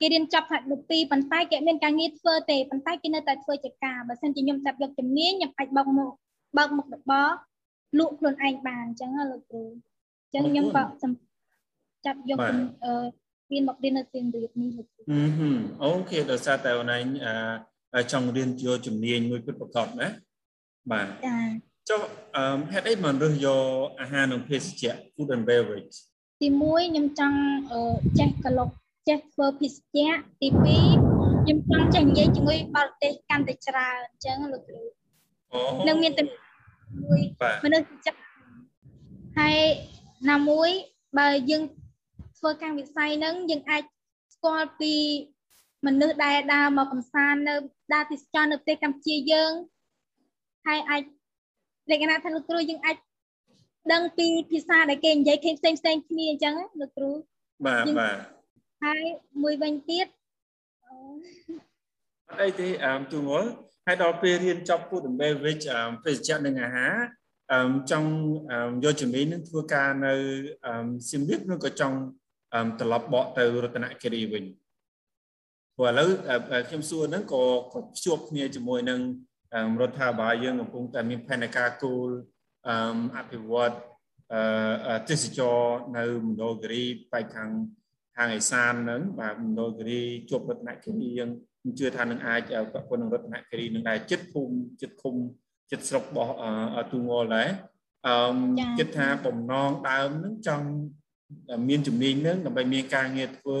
[0.00, 6.12] គេរៀនចប់ថ្នាក់ទី2ប៉ុន្តែគេមានការងារធ្វើទេប៉ុន្តែគេនៅតែធ្វើជាការបើសិនជាខ្ញុំចាប់យកជំនាញខ្ញុំអាចបើកមុខ
[6.56, 7.28] បើកមុខរបរ
[7.98, 10.82] លក់ខ្លួនឯងបានអញ្ចឹងលោកគ្រូអញ្ចឹងខ្ញុំក៏
[12.06, 12.38] ចាប់យក
[12.84, 13.21] អឺ
[13.52, 15.02] រៀនមករៀននៅសៀមរាបនេះលោកគ្រូ
[15.82, 17.04] អូខេដោយសារតែអូនឯង
[18.12, 20.08] ចង់រៀនយកជំនាញមួយពិតប្រាកដណា
[20.90, 21.36] បាទចា
[21.90, 22.00] ចុះ
[22.36, 23.62] អឺហេតុអីមិនរើសយក
[24.00, 25.96] អាហារនិងភេសជ្ជៈ food and beverage
[26.40, 27.38] ទី1ខ្ញុំចង់
[28.18, 28.68] ចេះកលុក
[29.08, 34.82] ចេះធ្វើភេសជ្ជៈទី2ខ្ញុំចង់ចេះនិយាយជាមួយបរទេសកាន់តែច្រើនអញ្ចឹងលោកគ្រូ
[35.88, 36.22] នឹងមានតែ
[37.04, 37.20] មួយ
[37.64, 38.20] មនុស្សចិត្ត
[39.38, 39.56] ហើយ
[40.30, 40.70] ណាមួយ
[41.18, 41.62] បើយើង
[42.42, 43.82] ធ្វើកម្មវិស័យហ្នឹងយើងអាច
[44.34, 44.94] ស្គាល់ពី
[45.86, 47.54] មនុស្សដែលដើរមកកំសាន្តនៅ
[47.94, 49.52] ដើរទេសចរនៅប្រទេសកម្ពុជាយើង
[50.66, 51.02] ហើយអាច
[51.90, 52.96] លក្ខណៈថាលោកគ្រូយើងអាច
[53.92, 57.10] ដឹងពីភាសាដែលគេនិយាយឃើញផ្សេងផ្សេងគ្នាអញ្ចឹងលោកគ្រូ
[57.66, 58.16] បាទបាទ
[58.84, 59.02] ហើយ
[59.42, 60.06] មួយវិញទៀត
[62.28, 63.48] អត់អីទេអឺទូងល់
[63.86, 65.68] ហើយដល់ពេលរៀនចប់ពុទ្ធម្បេវិជ្ជ
[66.04, 66.94] ភេសជ្ជៈនិងអាហារ
[67.52, 68.10] អឺចង់
[68.84, 70.14] យកជំនាញនឹងធ្វើការនៅ
[71.08, 71.96] សៀមរាបឬក៏ចង់
[72.80, 74.44] ត្រឡប់បកទៅរតនគិរីវិញ
[75.76, 76.08] ព្រោះឥឡូវ
[76.68, 77.42] ខ្ញុំសួរហ្នឹងក៏
[77.72, 79.00] ក៏ភ្ជាប់គ្នាជាមួយនឹង
[79.80, 82.08] រដ្ឋាភិបាលយើងកំពុងតែមានផែនការគោល
[83.16, 83.74] អភិវឌ្ឍ
[85.08, 85.58] ទេសចរ
[85.98, 87.50] នៅមណ្ឌលគិរីបែកខាង
[88.16, 91.30] ខាងឯសានហ្នឹងបាទមណ្ឌលគិរីជាប់រតនគិរីយើង
[91.60, 92.42] ខ្ញុំជឿថានឹងអាច
[92.72, 95.14] ប្រព័ន្ធនឹងរតនគិរីនឹងដែរចិត្តភូមិចិត្តឃុំ
[95.70, 96.32] ចិត្តស្រុករបស់
[96.92, 97.48] ទូងល់ដែរ
[98.06, 98.14] អឺ
[98.78, 100.68] គិតថាបំណងដើមនឹងចង់
[101.68, 103.60] មានជំនាញនឹងដើម្បីមានការងារធ្វើ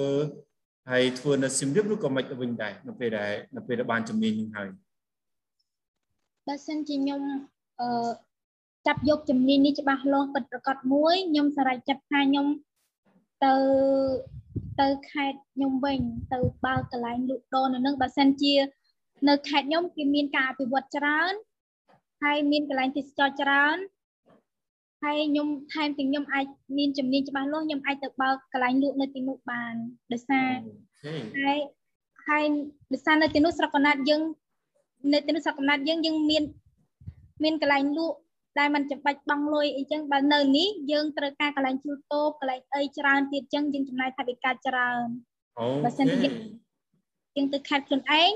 [0.90, 4.68] ហើយធ្វើនៅសៀមរាបឬក៏មិនវិញដែរនៅពេលដែលនៅពេលដែលបានជំនាញនឹងហើយ
[6.46, 7.20] បើសិនជាខ្ញុំ
[7.80, 8.10] អឺ
[8.86, 12.46] ចាប់យកជំនាញនេះច្បាស់លាស់ពិតប្រកបមួយខ្ញុំសម្រេចចិត្តថាខ្ញុំ
[13.44, 13.54] ទៅ
[14.80, 16.00] ទៅខេត្តខ្ញុំវិញ
[16.32, 18.54] ទៅបើកកន្លែងលក់ដូរនៅនឹងបើសិនជា
[19.28, 21.32] នៅខេត្តខ្ញុំគេមានការអភិវឌ្ឍច្រើន
[22.22, 23.76] ហើយមានកន្លែងទេសចរច្រើន
[25.02, 26.46] ហើយខ្ញុំថែមទាំងខ្ញុំអាច
[26.78, 29.74] មានជំនាញច្បាស់លាស់ខ្ញុំអាចទៅបើកកន្លែងលក់នៅទីនោះបាន
[30.12, 30.58] ដោយសារ
[31.38, 31.58] ហើយ
[32.28, 32.44] ហើយ
[32.92, 34.22] ដោយសារនៅទីនោះស្រុកកំណើតយើង
[35.12, 36.44] នៅទីនោះស្រុកកំណើតយើងយើងមាន
[37.42, 38.18] មានកន្លែងលក់
[38.58, 45.06] ដែលมันចាំបាច់បង់លុយអីចឹងបើនៅនេះយើងត្រូវការកន្លែងជួលតូបកន្លែងអីច្រើនទៀតចឹងយើងចំណាយថវិកាច្រើន
[45.58, 46.28] អូបើសិនជា
[47.36, 48.30] យើងទៅខេត្តខ្លួនឯង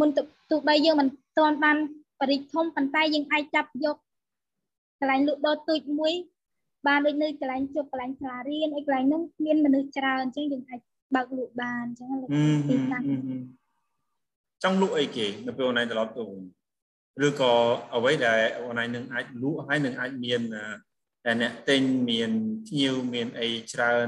[0.00, 0.08] មុន
[0.50, 1.08] ទោះបីយើងមិន
[1.38, 1.76] ទាន់បាន
[2.20, 3.96] បរិទ្ធធំប៉ុន្តែយើងអាចចាប់យក
[5.00, 6.12] កន្លែងលក់ដូរទូចមួយ
[6.86, 10.80] បានដូចនៅកន្លែងជួបកន្លែងសាលារៀនអីកន្លែងនោះមានមនុស្សច្រើនអញ្ចឹងយើងអាច
[11.14, 12.28] បើកលក់បានអញ្ចឹងលោក
[12.68, 13.04] ទីតាំង
[14.62, 16.24] ចង់លក់អីគេនៅពេលអូនឯងត្រឡប់ទៅ
[17.26, 17.52] ឬក៏
[17.94, 20.40] អ្វីដែលអូនឯងនឹងអាចលក់ហើយនឹងអាចមាន
[21.24, 22.30] តែអ្នកទិញមាន
[22.66, 24.06] ភ្ញៀវមានអីច្រើន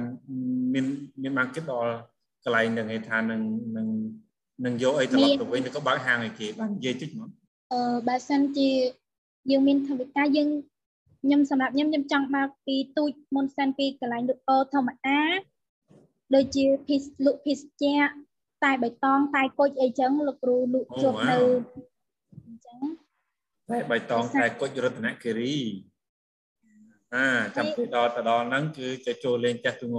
[0.72, 0.84] មាន
[1.22, 1.92] មានបានគិតដល់
[2.44, 3.42] កន្លែងនឹងឯថានឹង
[3.76, 3.88] នឹង
[4.64, 7.30] នឹងយកអីត្រឡប់ទៅវិញឬក៏បើកហាងឲ្យគេបាននិយាយតិចមក
[7.72, 8.70] អឺបើសិនជា
[9.50, 10.48] យើងមានថវិកាយើង
[11.22, 15.20] ខ្ញុំសម្រាប់ខ្ញុំខ្ញុំចង់បើកពីទូចមុនសិនពីកន្លែងលក់ដូរធម្មតា
[16.34, 17.94] ដូចជាភីសលក់ភីសជា
[18.64, 21.36] តែបៃតងតែគុជអីចឹងលោកគ្រូលក់ជប់នៅ
[22.46, 22.80] អញ្ចឹង
[23.70, 25.56] តែបៃតងតែគុជរតនគិរី
[27.14, 27.26] អា
[27.56, 29.96] ចាំពេលដល់ទៅដល់ហ្នឹងគឺจะចូលលេងផ្ទះទូង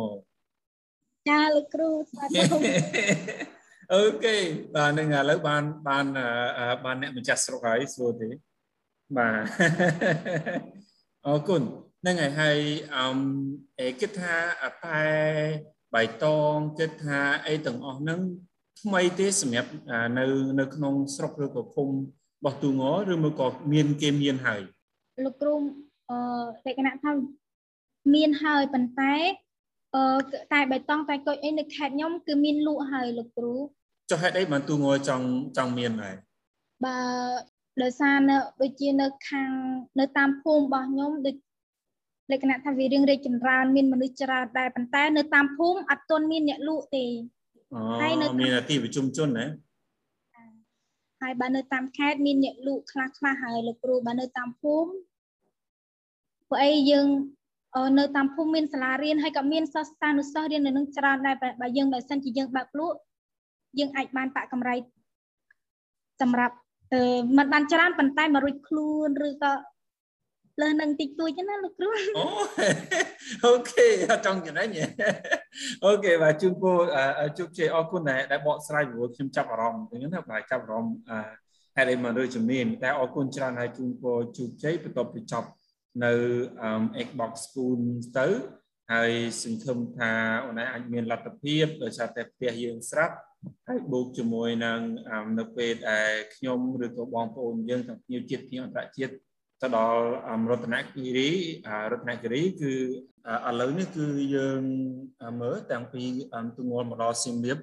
[1.30, 3.60] ចាលោកគ្រូស្វាគមន៍
[3.94, 4.36] អូខេ
[4.76, 6.06] បាទនឹងឥឡូវបានបាន
[6.86, 8.30] បានអ្នកម្ចាស់ស្រុកហើយសួរទេ
[9.18, 9.44] បាទ
[11.28, 11.62] អរគុណ
[12.02, 12.60] ហ្នឹងហើយហើយ
[12.96, 13.06] អឺ
[13.80, 14.36] អេគិតថា
[14.86, 15.04] តែ
[15.96, 18.20] បៃតងគិតថាអីទាំងអស់ហ្នឹង
[18.82, 19.72] ថ្មីទេសម្រាប់
[20.18, 20.26] នៅ
[20.60, 21.98] នៅក្នុងស្រុកឬក៏ភូមិរ
[22.44, 22.82] បស់ទូង
[23.14, 24.62] ឬមកក៏មានគេមានហើយ
[25.26, 25.54] លោកគ្រូ
[26.10, 26.20] អឺ
[26.66, 27.12] លក្ខណៈថា
[28.16, 29.14] មានហើយប៉ុន្តែ
[29.96, 30.04] អឺ
[30.54, 33.54] តែបៃតងតែគុជអីនៅខេត្តខ្ញុំគឺមានលក់ហើយលោកគ្រូ
[34.10, 35.26] ចុះហេតុអីបានទូងចង់
[35.58, 36.16] ចង់មានដែរ
[36.86, 36.98] បើ
[37.84, 39.52] ដោយសារនៅដូចជានៅខាង
[40.00, 41.36] នៅតាមភូមិរបស់ខ្ញុំដូច
[42.32, 47.06] លក្ខណៈថាវារៀងរីកចម្រើនមានមនុស្សច្រើនដែរប៉ុន្តែនៅតាមភូមិអត់ទាន់មានអ្នកលក់ទេ
[48.02, 49.46] ហើយនៅមានទីប្រជុំជនណា
[51.22, 54.90] ហើយបើនៅតាមខេត្តមានអ្នកលក់ខ្លះខ្លះហើយលោកគ្រូបើនៅតាមភូមិ
[56.50, 57.08] ព្រោះអីយើង
[58.00, 62.98] នៅតាមភូមិមានសាលារៀនហើយក៏មានសិស្សសានុសិស្សរៀននៅនឹងច្រើនដែរបើយើងបើសិនជាយើងបើកលក់
[63.80, 64.76] យើងអាចបានបាក់កម្រៃ
[66.22, 66.56] សម្រាប់
[66.94, 67.02] អឺ
[67.38, 69.52] มันបានច្រើនប៉ុន្តែមករួចខ្លួនឬក៏
[70.62, 72.26] លើសនឹងតិចតួចណាលោកគ្រូអូ
[73.46, 74.68] អូខេអត់ចង់ចំណេញ
[75.86, 76.78] អូខេបាទជូនពរ
[77.38, 80.98] ជោគជ័យអរគុណដែលដែលបកស្រាយព្រោះខ្ញុំចាប់អារម្មណ៍ហ្នឹងណាបាទចាប់អារម្មណ៍
[81.76, 85.50] ហេតុអីមកលើជំនាញតែអរគុណច្រើនហើយជូនពរជោគជ័យបន្ទាប់ពីចប់
[86.04, 86.14] នៅ
[87.08, 87.82] Xbox Spoon
[88.20, 88.28] ទៅ
[88.94, 89.12] ហើយ
[89.44, 90.12] សង្ឃឹមថា
[90.46, 93.16] អូនឯងអាចមានលទ្ធភាពដោយសារតែផ្ទះយើងស្រាប់
[93.68, 94.80] ហើយបូកជាមួយនឹង
[95.40, 99.14] នៅពេលដែលខ្ញុំឬក៏បងប្អូនយើងទាំងភ្ញៀវជាតិភ្ញៀវអន្តរជាតិ
[99.62, 100.04] ទៅដល់
[100.52, 101.30] រតនគិរី
[101.92, 102.74] រតនគិរីគឺ
[103.48, 104.62] ឥឡូវនេះគឺយើង
[105.42, 106.04] មើលតាំងពី
[106.58, 107.58] ទងល់មកដល់សៀមរាប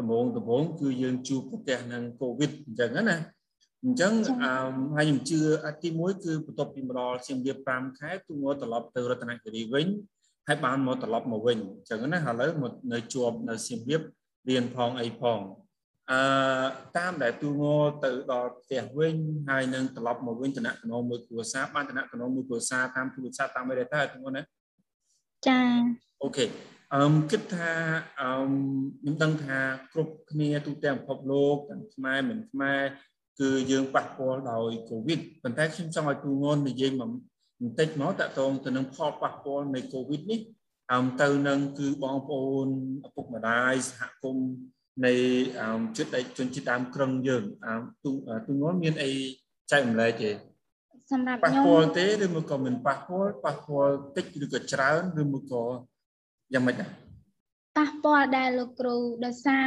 [0.00, 3.16] ដំបូងដំបូងគឺយើងជួបប្រទះនឹងកូវីដអញ្ចឹងណា
[3.84, 4.12] អញ្ចឹង
[4.96, 5.40] ហើយខ្ញុំជឿ
[5.82, 9.86] ទី1គឺបន្ទាប់ពីមកដល់សៀមរាប5ខែទងល់ត្រឡប់ទៅរតនគិរីវិញ
[10.48, 14.02] ហើយបានមកត្រឡប់មកវិញអញ្ចឹងណាឥឡូវមកនៅជាប់នៅសៀមរាប
[14.48, 15.40] រៀនផងអីផង
[16.10, 16.20] អឺ
[16.96, 17.62] តាមដែលទូង
[18.04, 19.16] ទៅដល់ផ្ទះវិញ
[19.50, 24.42] ហើយនឹងត្រឡប់មកវិញតំណតំណងមួយគ្រួសារបានតំណតំណងមួយគ្រួសារតាមទូរស័ព្ទតាមអីដែរតើទូងណា
[25.46, 25.60] ចា
[26.22, 26.46] អូខេ
[26.94, 27.72] អឺគិតថា
[28.20, 28.30] អឺ
[29.00, 29.58] ខ្ញុំដឹងថា
[29.92, 32.80] គ្រប់គ្នាទូទាំងពិភពលោកទាំងខ្មែរមិនខ្មែរ
[33.40, 37.02] គឺយើងប៉ះពាល់ដោយកូវីដប៉ុន្តែខ្ញុំចង់ឲ្យទូងន់និយាយប
[37.68, 40.40] ន្តិចមកតកតងទៅនឹងផលប៉ះពាល់នៃកូវីដនេះ
[40.92, 42.68] អមទៅនឹងគឺបងប្អូន
[43.06, 44.50] ឪពុកម្ដាយសហគមន៍
[45.06, 45.14] នៃ
[45.96, 47.44] ចិត្តជនជាតិដើមក្រឹងយើង
[48.04, 48.10] ទូ
[48.46, 49.10] ទូងន់មានអី
[49.70, 50.30] ចែករំលែកទេ
[51.12, 55.64] សម្រាប់ខ្ញុំប៉ះពាល់ទេឬមកក៏មិនប៉ះពាល់ប៉ះពាល់តិចឬក៏ច្រើនឬមកក៏
[56.54, 56.90] យ៉ាងម៉េចដែរ
[57.78, 59.64] ប៉ះពាល់ដែរលោកគ្រូដោយសារ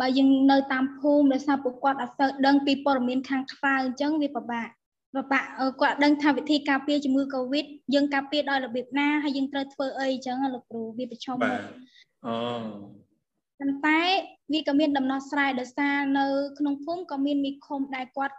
[0.00, 4.68] បើយើងនៅតាមភូមិដោយសារពួកគាត់អត់សូវដឹងពីព័ត៌មានខាងក្រៅអញ្ចឹងវាពិបាក
[5.14, 5.44] ពិបាក
[5.80, 11.60] គាត់ដឹងថាវិធីការពារជំងឺ Covid យើងការពារដោយរបៀបណាហើយយើងត្រូវធ្វើអីអញ្ចឹងលោកគ្រូវាប្រឈមបាទ
[12.26, 12.34] អូ
[13.58, 14.00] ប៉ុន្តែ
[14.52, 16.26] វាក៏មានដំណោះស្រាយដោយសារនៅ
[16.58, 18.36] ក្នុងភូមិក៏មានមីឃុំដែលគាត់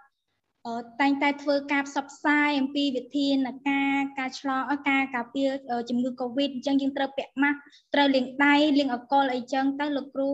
[1.02, 3.36] តែងតែធ្វើការផ្សព្វផ្សាយអំពីវិធាន
[3.68, 5.50] ការការឆ្លងការការពារ
[5.90, 7.58] ជំងឺ Covid អញ្ចឹងយើងត្រូវពាក់ម៉ាស់
[7.94, 10.30] ត្រូវលាងដៃលាងអកុលអីចឹងទៅលោកគ្រូ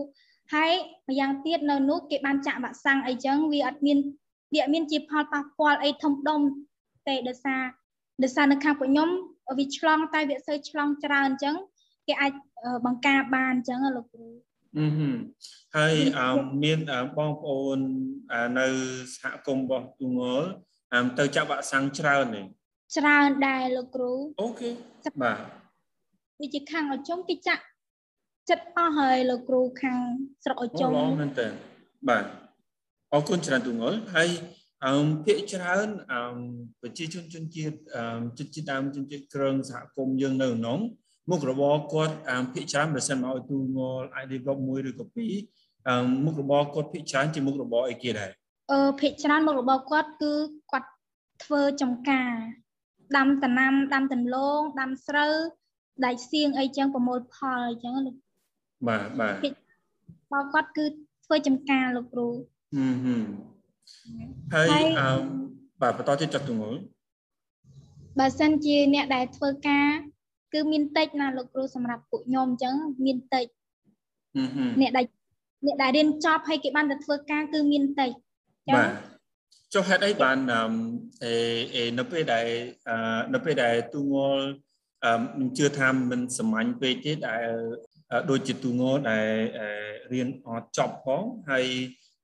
[0.54, 0.72] ហើយ
[1.08, 3.98] ម្យ៉ាងទៀតនៅនោះគេបានចាក់វ៉ាក់សាំងអីចឹងវាអត់មាន
[4.52, 6.40] វាអត់មានជាផលប៉ះពាល់អីធំដុំ
[7.08, 7.62] ទេដោយសារ
[8.22, 9.08] ដោយសារនៅខាងពួកខ្ញុំ
[9.58, 11.54] វាឆ្លងតែវាអត់សូវឆ្លងច្រើនអញ្ចឹង
[12.06, 12.32] គេអាច
[12.86, 14.28] បង្ការបានអញ្ចឹងលោកគ្រូ
[14.78, 14.86] អឺ
[15.76, 15.94] ហើយ
[16.64, 16.78] មាន
[17.18, 17.78] បងប្អូន
[18.58, 18.66] នៅ
[19.14, 20.48] សហគមន៍របស់ទូងល់
[21.18, 22.42] ទៅចាក់វ៉ាក់សាំងច្រើនទេ
[22.96, 24.70] ច្រើនដែរលោកគ្រូអូខេ
[25.22, 25.40] បាទ
[26.40, 27.62] វាជាខាងអជុំគេចាក់
[28.50, 30.00] ចិត្តអស់ហើយលោកគ្រូខាង
[30.44, 31.48] ស្រុកអជុំអូមែនតើ
[32.08, 32.24] បាទ
[33.14, 34.28] អរគុណច្រើនទូងល់ហើយ
[34.84, 36.20] អឺភាគច្រើនអឺ
[36.80, 37.76] ប្រជាជនជនជាតិ
[38.38, 40.78] ជនជាតិដើមជនជាតិក្រឹងសហគមន៍យើងនៅក្នុង
[41.30, 42.14] មុខរបរគាត់
[42.52, 45.34] ភាគច្រើនបើសិនមកឲ្យទូងល់អាច develop មួយឬក៏ពីរ
[46.24, 48.30] មុខរបរគាត់ភាគច្រើនជាមុខរបរអីគេដែរ
[48.72, 50.32] អឺភាគច្រើនមុខរបរគាត់គឺ
[50.72, 50.88] គាត់
[51.44, 52.32] ធ្វើចំការ
[53.16, 55.32] ដាំដំណាំដាំដំឡូងដាំស្រូវ
[56.04, 58.16] ដាច់សៀងអីចឹងប្រមូលផលអីចឹងលោក
[58.86, 59.34] បាទបាទ
[60.32, 60.84] បើគាត់គឺ
[61.24, 62.28] ធ្វើចំការលោកគ្រូ
[62.74, 63.22] ហឹមហឹម
[64.54, 65.08] ហើយអឺ
[65.82, 66.78] បាទបន្តទៀតចុះទងល់
[68.18, 69.88] បើសិនជាអ្នកដែលធ្វើការ
[70.52, 72.74] គឺមានតិចណាលោកគ្រូសម្រាប់ពួកខ្ញុំអញ្ចឹង
[73.04, 73.46] មានតិច
[74.80, 75.06] អ្នកដែល
[75.66, 78.10] អ្នកដែលរៀនចប់ហើយគេបានទៅធ្វើការគឺមានតិច
[78.76, 78.90] បាទ
[79.74, 80.36] ចុះហេតុអីបាន
[81.24, 82.46] អេនៅពេលដែល
[83.34, 84.42] នៅពេលដែលទូងល់
[85.02, 87.48] ខ្ញុំជឿថាមិនសាមញ្ញពេកទេដែល
[88.30, 89.28] ដូចជាទូងល់ដែល
[90.12, 91.66] រៀនអត់ចប់ផងហើយ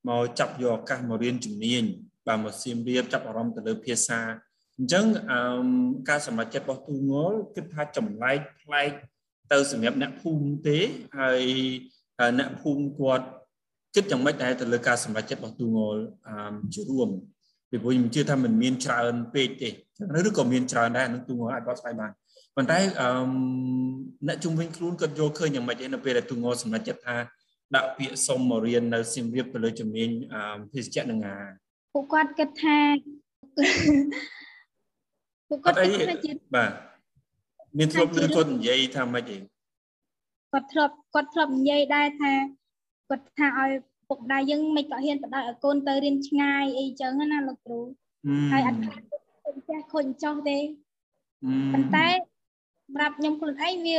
[0.08, 1.84] មកចាប់យកឱកាសមករៀនជំនាញ
[2.26, 4.20] បាទមកសៀមរាបចាប់អារម្មណ៍ទៅលើភាសា
[4.78, 5.40] អញ្ចឹងអឺ
[6.08, 8.90] ការសម្រេចចិត្តរបស់ទូងល់គិតថាចម្លែកប្លែក
[9.52, 10.78] ទៅសម្រាប់អ្នកភូមិទេ
[11.18, 11.42] ហើយ
[12.38, 13.26] អ្នកភូមិគាត់
[13.94, 17.08] គិតយ៉ាងម៉េចដែរទៅលើការសម្រេចចិត្តរបស់ទូងល់អឺជារួម
[17.70, 19.70] ពីព្រោះខ្ញុំជឿថាมันមានច្រើនពេកទេ
[20.28, 22.10] ឬក៏មានច្រើនដែរនឹងទូងល់អាចបកស្រាយបាន
[22.56, 23.08] ប៉ុន្តែអឺ
[24.26, 27.16] អ្នកជំនាញខ្លួនគាត់យល់ឃើញយ៉ាងម៉េចទេនៅពេលដែលទូងល់សម្រេចចិត្តថា
[27.74, 30.10] ដាក់ពាក្យសុំមករៀននៅសៀមរាបទៅលើជំនាញ
[30.72, 31.36] ភេសជ្ជៈនឹងអា
[31.94, 32.78] ពួកគាត់គិតថា
[35.48, 36.72] ពួកគាត់គិតថាជាបាទ
[37.78, 39.36] មានធ្លាប់ឮគាត់និយាយថាម៉េចទេ
[40.52, 42.32] គាត់ធ្លាប់គាត់ធ្លាប់និយាយដែរថា
[43.10, 43.70] គាត់ថាឲ្យ
[44.08, 47.80] ពុកម្ដាយយើងមិនក៏ហ៊ានបដៅឲ្យកូនទៅរៀនឆ្ងាយអីចឹងណាលោកគ្រូ
[48.52, 49.00] ហើយអត់ខ្លាច
[49.68, 50.58] ចេះខូចចោះទេ
[51.72, 52.06] ប៉ុន្តែ
[52.84, 53.98] សម្រាប់ខ្ញុំខ្លួនឯងវា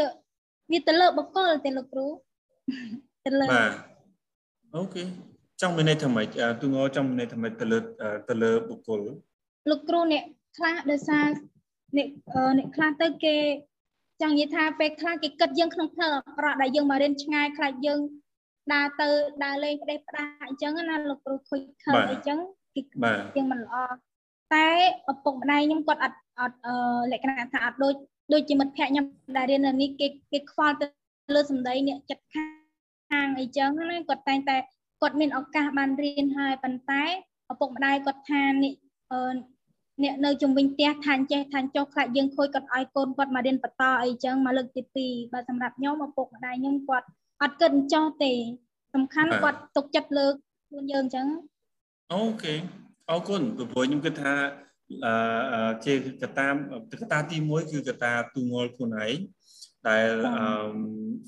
[0.71, 2.07] វាទៅលើបកលទេលោកគ្រូ
[3.25, 3.71] ទៅលើបាទ
[4.75, 5.03] អូខេ
[5.61, 6.27] ចង់មានន័យថាម៉េច
[6.61, 7.77] ទូងចង់មានន័យថាម៉េចទៅលើ
[8.29, 8.99] ទៅលើបុគ្គល
[9.69, 10.23] លោកគ្រូអ្នក
[10.57, 11.25] ខ្លះដោយសារ
[11.97, 12.07] អ្នក
[12.57, 13.35] អ្នកខ្លះទៅគេ
[14.21, 17.99] ចង់និយាយថាពេលខ្លះគេគិតយើងក្នុងផ្លូវអាក្រក់ដែលយើងមករៀនឆ្ងាយខ្លាចយើង
[18.73, 19.07] ដើរទៅ
[19.43, 22.37] ដើរលេងផ្ដេសផ្ដាសអញ្ចឹងណាលោកគ្រូខូចខើអញ្ចឹង
[22.75, 22.81] គេ
[23.35, 23.75] យើងមិនល្អ
[24.53, 24.67] តែ
[25.11, 26.57] ឪពុកម្ដាយខ្ញុំគាត់អត់អត់
[27.11, 27.95] លក្ខណៈថាអត់ដូច
[28.33, 29.05] ដូចជាមិត្តភក្តិខ្ញុំ
[29.37, 30.85] ដែលរៀននៅនេះគេគេខ្វល់ទៅ
[31.35, 32.62] លើសម្ដីអ្នកចិត្តខាង
[33.39, 34.57] អីចឹងណាគាត់តែងតែ
[35.01, 37.03] គាត់មានឱកាសបានរៀនហើយប៉ុន្តែ
[37.51, 38.73] ឪពុកម្ដាយគាត់ថានេះ
[40.03, 47.07] អ្នកនៅជំវិញផ្ទះថាចេះថាចុះខ្លាចយើងខូចគាត់ឲ្យកូនគាត់មករៀនបន្តអីចឹងមកលើកទី2បាទសម្រាប់ខ្ញុំឪពុកម្ដាយខ្ញុំគាត់
[47.41, 48.33] អត់គិតអញ្ចោះទេ
[48.93, 50.27] សំខាន់គាត់ទុកចិត្តលើ
[50.67, 51.27] ខ្លួនយើងអញ្ចឹង
[52.13, 52.53] អូខេ
[53.09, 54.33] អរគុណព្រោះខ្ញុំគិតថា
[55.05, 56.47] អឺជាកតា
[57.01, 59.17] កតាទី1គឺកតាទូងល់ខ្លួនឯង
[59.89, 60.45] ដែលអឺ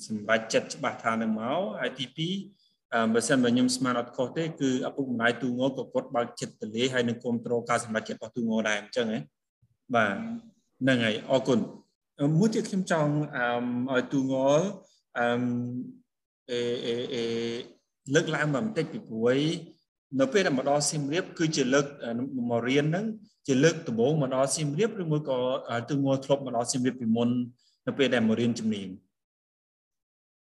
[0.08, 9.20] សម្រាប់ចិត្តច្បាស់ថានឹងមកហើយទី2បើសិនបើខ្ញុំស្មានអត់ខុសទេគឺឪពុកម្ដាយទូងក៏គាត់បើកចិត្តទលាហើយនឹងគ្រប់គ្រងការសម្រេចចិត្តរបស់ទូងដែរអញ្ចឹងហ៎
[9.96, 10.16] បាទ
[10.82, 11.60] ហ្នឹងហើយអរគុណ
[12.38, 13.12] មួយទៀតខ្ញុំចង់
[13.92, 15.28] ឲ្យទូងអឺ
[16.52, 17.24] អេអេអេ
[18.14, 19.38] លើកឡើងបន្តិចពីព្រួយ
[20.20, 21.86] នៅពេលដែលមកដល់សៀមរាបគឺជាលើក
[22.50, 23.06] មករៀនហ្នឹង
[23.48, 25.38] ជាលើកដំបូងមកដល់សៀមរាបឬមួយក៏
[25.90, 27.30] ទូងធ្លាប់មកដល់សៀមរាបពីមុន
[27.86, 28.88] នៅពេលដែលមករៀនជំនាញ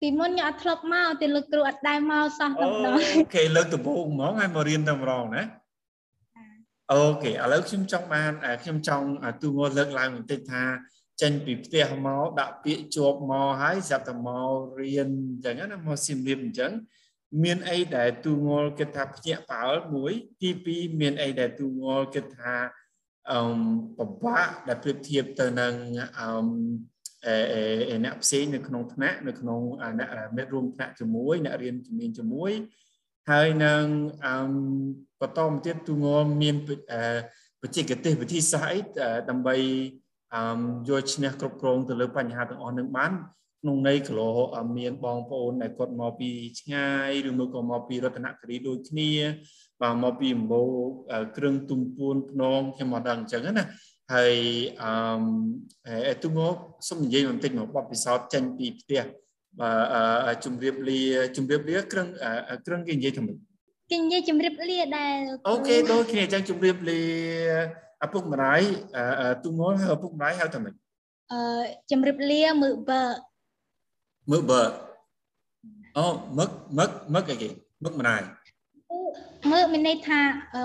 [0.01, 5.43] ពីមុនខ្ញុំអត់ធ្លាប់មកតែលោកគ្រូអត់ដែរមកសោះតែម្ដងអូខេលើកដំបូងហ្មងហើយមករៀនតែម្ដងណា
[6.93, 8.31] អូខេឥឡូវខ្ញុំចង់បាន
[8.63, 9.07] ខ្ញុំចង់
[9.43, 10.63] ទូងលើកឡើងបន្តិចថា
[11.21, 14.51] ចេញពីផ្ទះមកដាក់ពាក្យជាប់មកហើយស្រាប់តែមក
[14.81, 16.71] រៀនអញ្ចឹងណាមកសៀមរាបអញ្ចឹង
[17.43, 22.53] មានអីដែលទូងល់គិតថាភ្ញាក់ផ្អើលមួយទី2មានអីដែលទូងល់គិតថា
[23.31, 23.39] អឺ
[23.97, 25.73] ពិបាកដែលប្រៀបធៀបទៅនឹង
[26.19, 26.29] អឺ
[28.05, 29.61] អ្នកផ្សេងនៅក្នុងថ្នាក់នៅក្នុង
[29.99, 32.51] អ្នកមិត្តរួមថ្នាក់ជាមួយអ្នករៀនជំនាញជាមួយ
[33.29, 33.83] ហើយនឹង
[34.25, 34.35] អឺ
[35.21, 36.55] បន្តមកទៀតទូងល់មាន
[37.61, 38.79] បច្ចេកទេសវិធីសាស្ត្រអី
[39.29, 39.55] ដើម្បី
[40.35, 40.41] អឺ
[40.89, 43.11] យកឈ្នះគ្រប់គ្រងទៅលើបញ្ហាទាំងអស់នឹងបាន
[43.61, 44.29] ក្នុងន័យគីឡូ
[44.77, 49.11] មានបងប្អូនដែលគាត់មកពីឆ្ងាយឬមួយក៏មកពីរតនគិរីដូចគ្នា
[49.81, 50.71] បាទមកពីអំបូរ
[51.37, 53.65] គ្រឿងទុំពួនភ្នងខ្ញុំមកដឹងអញ្ចឹងណា
[54.13, 54.35] ហើយ
[54.81, 56.55] អឺទុំមក
[56.89, 59.01] សុំនិយាយបន្តិចមកបបពិសោធន៍ចេញពីផ្ទះ
[59.59, 59.71] បា
[60.33, 61.01] ទជំរាបលា
[61.37, 62.07] ជំរាបលាគ្រឹង
[62.65, 63.37] គ្រឹងគេនិយាយថាម៉េច
[63.91, 65.15] គេនិយាយជំរាបលាដែរ
[65.49, 67.01] okay ដូចគ្នាអញ្ចឹងជំរាបលា
[68.05, 68.61] ឪពុកម្ដាយ
[69.43, 70.73] ទុំមកឪពុកម្ដាយហៅថាម៉េច
[71.31, 71.41] អឺ
[71.91, 73.01] ជំរាបលាមឹកបើ
[74.31, 74.61] មឹកបើ
[75.97, 76.05] អូ
[76.37, 76.49] មឹក
[76.79, 77.49] មឹកមឹកអីគេ
[77.83, 78.21] មឹកម្ដាយ
[79.51, 80.19] មឹកមានន័យថា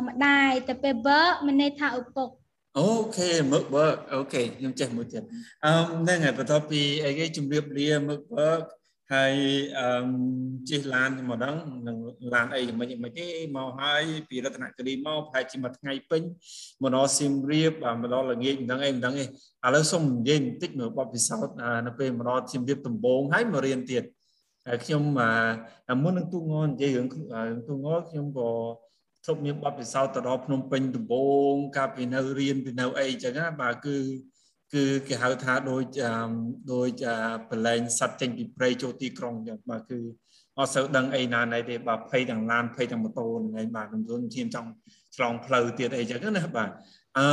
[0.09, 2.29] ម្ដាយតែពេលបើមានន័យថាឪពុក
[2.77, 5.23] okay មឹកបើអូខេខ្ញុំចេះមួយទៀត
[5.65, 8.51] អឺហ្នឹងហើយបន្ទាប់ពីអីគេជម្រាបលាមឹកបើ
[9.15, 9.35] ហើយ
[9.79, 9.89] អឺ
[10.69, 11.97] ជិះឡានមកដល់នឹង
[12.35, 13.27] ឡានអីមិនមិនទេ
[13.57, 16.23] មកហើយពីរតនគិរីមកប្រហែលជាមួយថ្ងៃពេញ
[16.83, 19.29] មកដល់សៀមរាបមកដល់ល្ងាចមិនដឹងអីមិនដឹងអីឥ
[19.75, 24.05] ឡូវសូមនិយាយបន្តិចមើលបបពិសោធន៍នៅពេលមកដល់សៀមរាបដំបងហើយមករៀនទៀត
[24.67, 25.03] ហើយខ្ញុំ
[26.03, 27.79] មុននឹងទូងនិយាយរឿងទូង
[28.09, 28.51] ខ្ញុំក៏
[29.25, 31.15] ធ្លាប់មានបបពិសោធន៍ទៅដល់ភ្នំពេញដំប
[31.51, 33.97] ងកាលពីនៅរៀនពីនៅអីចឹងណាបាទគឺ
[34.75, 35.83] គឺគេហៅថាដូច
[36.73, 37.05] ដូច
[37.51, 39.99] បលែងសัตว์ចេញពីព្រៃចូលទីក្រុងចឹងបាទគឺ
[40.59, 44.03] អត់សូវដឹងអីណាណៃទេបាទភ័យទាំងឡានភ័យទាំងម៉ូតូហ្នឹងឯងបាទខ្ញុំ
[44.35, 44.71] ជឿចង់
[45.17, 46.71] ឆ្លងផ្លូវទៀតអីចឹងណាបាទ
[47.19, 47.27] អឺ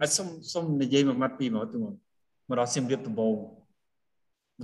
[0.00, 1.86] អត់សុំសុំនិយាយមួយម៉ាត់ពីមកទៅម
[2.52, 3.34] កដល់សៀមរាបដំបង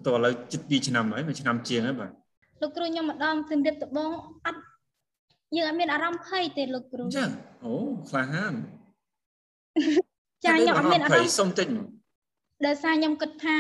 [0.06, 2.10] ទៅឥឡូវជិត2ឆ្នាំហើយមួយឆ្នាំជាងហើយបាទ
[2.60, 4.10] លោកគ្រូខ្ញុំម្ដងសៀមរាបដំបង
[4.46, 4.60] អត់
[5.56, 7.30] យើងអត់មានអារម្មណ៍ភ័យទេលោកគ្រូចឹង
[7.64, 7.72] អូ
[8.08, 8.54] ក្លាហាន
[10.44, 11.86] ចាខ្ញុំអត់មានអារម្មណ៍សុំតិចមក
[12.66, 13.58] ដោយសារខ្ញុំគិតថា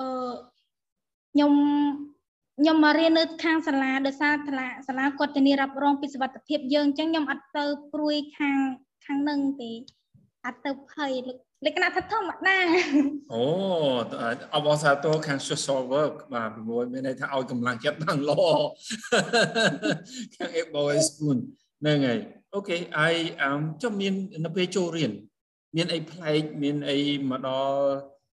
[0.00, 0.32] អឺ
[1.32, 1.52] ខ្ញុំ
[2.60, 8.58] ខ្ញុំមករៀននៅខាងសាលាដោយសារសាលាសាលាគាត់ធានារ៉ាប់រងពីសុវត្ថិភាពយើងអញ្ចឹងខ្ញុំអត់ទៅព្រួយខាង
[9.06, 9.70] ខាងនឹងទេ
[10.46, 11.12] អត់ទៅភ័យ
[11.66, 12.58] លក្ខណៈថាធម្មតា
[13.32, 13.42] អូ
[14.54, 18.42] អបអសាទរខាង social work បាទពីមួយមានន័យថាឲ្យកម្លាំងចិត្តដល់ល្អ
[20.36, 21.38] ខាង boy spoon
[21.80, 22.18] ហ្នឹងហើយ
[22.54, 23.50] អូខេហើយអឺ
[23.82, 25.12] ចុះមាននៅពេលចូលរៀន
[25.76, 26.96] មានអីប្លែកមានអី
[27.30, 27.80] មកដល់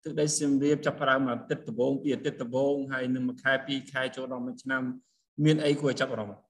[0.04, 4.82] ទឹកដីសៀមរាបចាប់ផ្ដើមអាទិត្យដំបូងពីអាទិត្យដំបូងហើយនឹងមួយខែពីរខែចូលដល់មួយឆ្នាំ
[5.46, 6.42] មានអីគួរចាប់អារម្មណ៍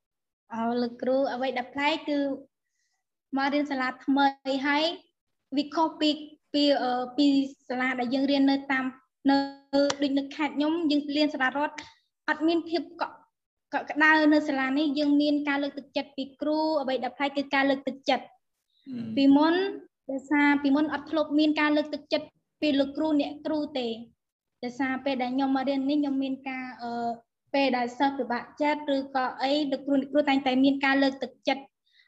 [0.54, 2.18] អើលោកគ្រូអ្វីដែលប្លែកគឺ
[3.38, 4.28] មករៀនសាលាថ្មី
[4.68, 4.84] ហើយ
[5.58, 6.10] វាខុសពី
[6.54, 6.64] ពី
[7.18, 7.28] ពី
[7.68, 8.86] សាលាដែលយើងរៀននៅតាម
[9.30, 9.36] នៅ
[9.76, 11.76] ដូចនៅខេត្តខ្ញុំយើងរៀនសាលារដ្ឋ
[12.30, 13.16] អត់មានភាពកក់
[13.74, 18.26] កក់ក្ដៅនៅសាលានេះយើងមានការលើកទឹកចិត្តពីគ្រូអ្វីដែលប្លែកគឺការលើកទឹកចិត្ត
[19.16, 19.56] ពីមុន
[20.10, 22.28] ដោយសារពីមុនអត់ធ្លាប់មានការលើកទឹកចិត្ត
[22.62, 23.88] ពីលោកគ្រូអ្នកគ្រូទេ
[24.64, 27.10] ដោយសារពេលដែលខ្ញុំមករៀននេះខ្ញុំមានការអឺ
[27.54, 31.64] ពេលដែលសិស្សពិបាកចិត្តឬក៏អីលោកគ្រូអ្នកគ្រូតែងតែមានការលើកទឹកចិត្ត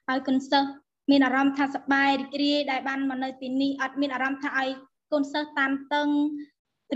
[0.09, 0.69] ឲ្យកូនសិស្ស
[1.09, 4.69] មានអារម្មណ៍ថាសប្បាយរីករាយដែលបានមកនៅទីនេះអត់មានអារម្មណ៍ថាឲ្យ
[5.11, 6.07] កូនសិស្សតានតឹង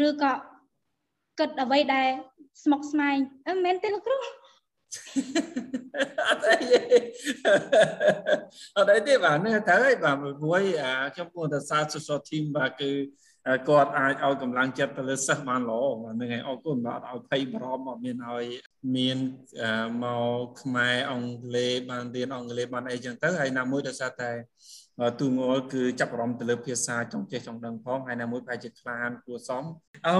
[0.08, 0.34] ឬក៏
[1.39, 2.08] គិតអ្វីដែល
[2.63, 3.15] ស្មុគស្មាញ
[3.47, 4.17] អឺមែនទេលោកគ្រូ
[6.30, 6.56] អត់អី
[8.78, 10.63] អត់អីទេបាទនឹងត្រូវហើយបាទមួយ
[11.13, 12.91] ខ្ញុំគួរតែសារ social team បាទគឺ
[13.69, 18.45] គាត់អាចឲ្យកម្លាំងចិត្តទៅលើសិស្សបានល្អហ្នឹងហើយអរគុណបាទអត់ឲ្យភ័យបារម្ភអត់មានឲ្យ
[18.95, 19.17] មាន
[20.04, 20.06] ម
[20.43, 24.32] កខ្មែរអង់គ្លេសបានរៀនអង់គ្លេសបានអីចឹងទៅហើយណាមួយដោយសារតែ
[25.19, 29.63] ទូងល់គឺចាប់អារម្មណ៍ទៅលើភាសាចង់ចេះចង់ដឹងផងហើយណាមួយប្រហែលជាខ្លានគួរសម
[30.08, 30.17] អឺ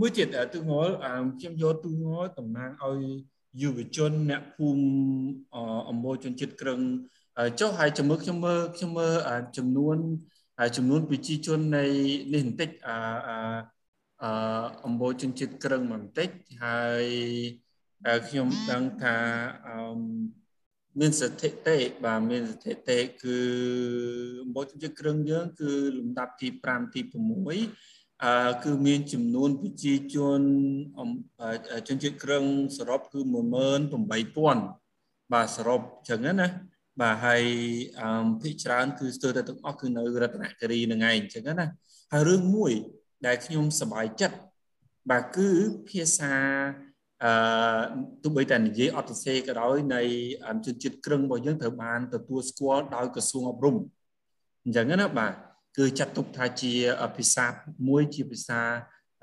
[0.00, 0.92] មួយទៀតទូងល់
[1.38, 3.02] ខ្ញុំយកទូងល់តំណាងឲ្យ
[3.62, 4.84] យុវជនអ្នកភូមិ
[5.90, 6.80] អមោជនជាតិក្រឹង
[7.60, 9.14] ចុះហើយចាំមើលខ្ញុំមើលខ្ញុំមើល
[9.56, 9.96] ចំនួន
[10.76, 11.84] ចំនួនប្រជាជននៃ
[12.34, 12.94] នេះបន្តិចអឺ
[14.84, 16.28] អមោជនជាតិក្រឹងបន្តិច
[16.64, 17.06] ហើយ
[18.28, 19.16] ខ្ញុំដឹងថា
[21.00, 23.38] មានស្ថិតិបាទមានស្ថិតិគឺ
[24.44, 27.10] អមោជនជាតិក្រឹងយើងគឺលំដាប់ទី5ទី6
[28.24, 30.40] អឺគឺមានចំនួនប្រជាជន
[31.88, 32.44] ជនជាតិក្រឹង
[32.76, 36.48] សរុបគឺ18000បាទសរុបអញ្ចឹងណា
[37.00, 37.44] បាទហើយ
[38.00, 41.66] អឺភាគច្រើនគឺស្ទើរតែទាំងអស់គឺនៅរតនគិរីហ្នឹងឯងអញ្ចឹងណា
[42.12, 42.72] ហើយរឿងមួយ
[43.26, 44.36] ដែលខ្ញុំសប្បាយចិត្ត
[45.10, 45.48] បាទគឺ
[45.88, 46.34] ភាសា
[47.24, 47.32] អឺ
[48.22, 50.02] ទោះបីតែនិយាយអត់សរសេរក៏ដោយនៃ
[50.66, 53.76] ជនជាតិក្រឹងរបស់យើងត្រូវបានទទួលស្គាល់ដោយក្រសួងអប់រំ
[54.64, 55.32] អញ្ចឹងណាបាទ
[55.78, 56.72] គឺចាត់ទុកថាជា
[57.16, 57.46] ភាសា
[57.88, 58.60] មួយជាភាសា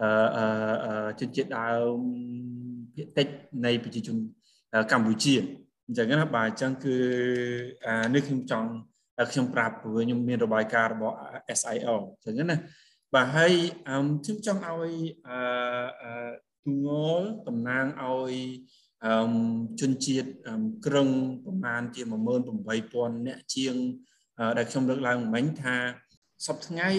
[0.02, 2.00] អឺជនជាតិដើម
[2.96, 3.28] ភាគតិច
[3.66, 4.18] នៃប្រជាជន
[4.92, 5.36] កម្ពុជា
[5.88, 6.96] អញ្ចឹងណាបាទអញ្ចឹងគឺ
[8.14, 8.70] នេះខ្ញុំចង់
[9.32, 11.16] ខ្ញុំប្រាប់ព្រោះខ្ញុំមានរបាយការណ៍របស់
[11.60, 12.58] SIL អញ្ចឹងណា
[13.14, 13.54] បាទហើយ
[14.24, 14.94] ខ្ញុំចង់ឲ្យ
[15.28, 16.30] អឺ
[16.66, 16.88] ទូង
[17.20, 18.34] លតំណាងឲ្យ
[19.82, 20.30] ជនជាតិ
[20.86, 21.10] ក្រឹង
[21.46, 22.02] ប្រមាណជា
[22.64, 23.76] 18000អ្នកជាង
[24.58, 25.76] ដែលខ្ញុំលើកឡើងមិញថា
[26.46, 26.90] សប្ថ្ងៃ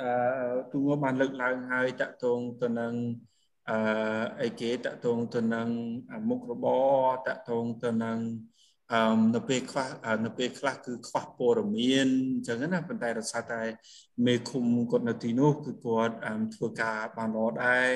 [0.00, 2.94] អឺទូងបានលើកឡើងហើយតកតងទៅនឹង
[3.70, 3.76] អឺ
[4.42, 5.68] អីគេតកតងទៅនឹង
[6.28, 8.18] មុខរបរតកតងទៅនឹង
[8.92, 9.86] អឺនៅពេលខ្វះ
[10.24, 13.62] នៅពេលខ្លះគឺខ្វះព័ត៌មានអញ្ចឹងណាប៉ុន្តែដោយសារតែ
[14.26, 16.14] មេឃុំគាត់នៅទីនោះគឺគាត់
[16.54, 17.88] ធ្វើការបានល្អដែរ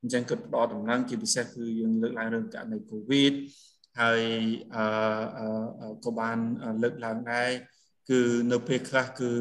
[0.00, 3.32] អញ្ចឹងគាត់ផ្ដល់ដំណឹងជាពិសេសគឺយើងលើកឡើងរឿងករណី COVID
[4.00, 4.22] ហើយ
[4.74, 6.38] អឺក៏បាន
[6.82, 7.50] លើកឡើងដែរ
[8.10, 8.20] គឺ
[8.52, 9.32] នៅពេលខ្លះគឺ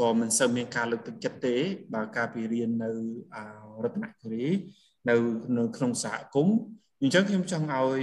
[0.00, 1.56] ក៏មិនសូវមានការលើកទឹកចិត្តទេ
[1.94, 2.90] បើការពីរៀននៅ
[3.84, 4.46] រតនគិរី
[5.08, 5.16] នៅ
[5.58, 6.56] នៅក្នុងសហគមន៍
[7.02, 8.02] អញ្ចឹងខ្ញុំចង់ឲ្យ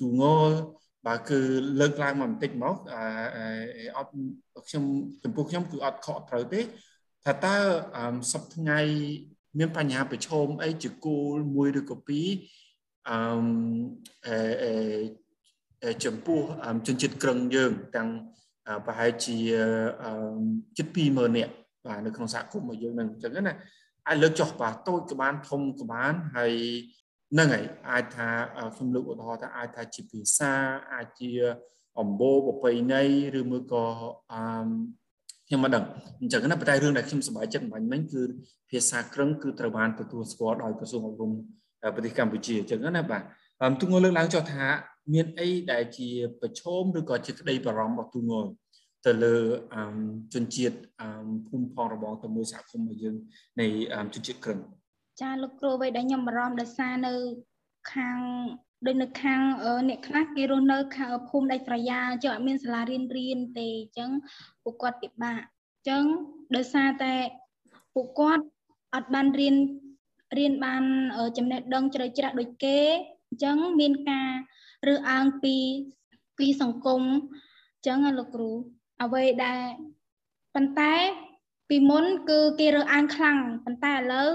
[0.00, 0.50] ទូងល
[1.06, 1.38] បើគឺ
[1.80, 2.76] លើកឡើងមកបន្តិចមក
[3.96, 4.10] អត់
[4.68, 4.84] ខ្ញុំ
[5.22, 6.60] ចំពោះខ្ញុំគឺអត់ខកត្រូវទេ
[7.24, 7.56] ថាតើ
[8.32, 8.80] សប្តាហ៍ថ្ងៃ
[9.58, 12.28] មានបញ្ហាប្រឈមអីជាគោលមួយឬក៏ពីរ
[13.08, 16.40] អឺចំពោះ
[16.86, 18.08] ជនជាតិក្រឹងយើងទាំង
[18.86, 19.36] ប្រហែលជា
[20.76, 21.52] ជិត20000នាក់
[21.86, 23.54] បាទនៅក្នុងសហគមន៍របស់យើងនឹងអញ្ចឹងណា
[24.08, 26.54] អាចលើកចុះបាទតូចក៏បានធំក៏បានហើយ
[27.32, 28.28] ហ្នឹងហើយអាចថា
[28.76, 30.52] ខ្ញុំលើកឧទាហរណ៍ថាអាចថាជាភាសា
[30.94, 31.30] អាចជា
[32.00, 33.02] អំបូរប្រពៃណី
[33.38, 33.84] ឬមួយក៏
[34.32, 34.42] អឺ
[35.46, 35.84] ខ្ញុំមិនដឹង
[36.20, 38.22] អញ្ចឹងណាប៉ុន្តែរឿងដែលខ្ញុំសប្បាយចិត្តមិនមិញគឺ
[38.70, 41.30] ភាសាក្រឹងគឺត្រូវបានទទួលស្គាល់ដោយក្រសួងអប់រំ
[41.94, 43.22] ប្រទេសកម្ពុជាអញ្ចឹងណាបាទ
[43.80, 44.64] ទូងលើកឡើងចុះថា
[45.14, 46.08] មានអីដែលជា
[46.40, 48.32] ប្រឈមឬក៏ជាក្តីបារម្ភរបស់ទូង
[49.06, 49.36] ទៅលើ
[50.34, 50.76] ជនជាតិ
[51.48, 53.16] ភូមិផងរបងទៅមួយសហគមន៍របស់យើង
[53.60, 53.66] នៃ
[54.14, 54.60] ជនជាតិក្រឹង
[55.20, 57.14] ចាលោកគ្រូអ្វីដែលខ្ញុំបារម្ភដោយសារនៅ
[57.92, 58.18] ខាង
[58.86, 59.40] ដូចនៅខាង
[59.88, 64.10] អ្នកខ្លះគេរស់នៅខាងភូមិដាច់ស្រយាលចឹងអត់មានសាលារៀនរៀនទេអញ្ចឹង
[64.62, 66.04] ពួកគាត់ពិបាកអញ្ចឹង
[66.56, 67.14] ដោយសារតែ
[67.94, 68.44] ពួកគាត់
[68.94, 69.56] អត់បានរៀន
[70.38, 70.84] រៀនបាន
[71.36, 72.78] ចំណេះដឹងជ្រៅជ្រះដូចគេ
[73.28, 74.30] អញ្ចឹងមានការ
[74.88, 75.54] រើសអើងពី
[76.38, 77.02] ពីសង្គម
[77.74, 78.50] អញ្ចឹងលោកគ្រូ
[79.02, 79.64] អ្វីដែល
[80.54, 80.94] ប៉ុន្តែ
[81.68, 84.30] ពីមុន គឺគេរើសអើងខ្លាំងប៉ុន្តែឥឡូវ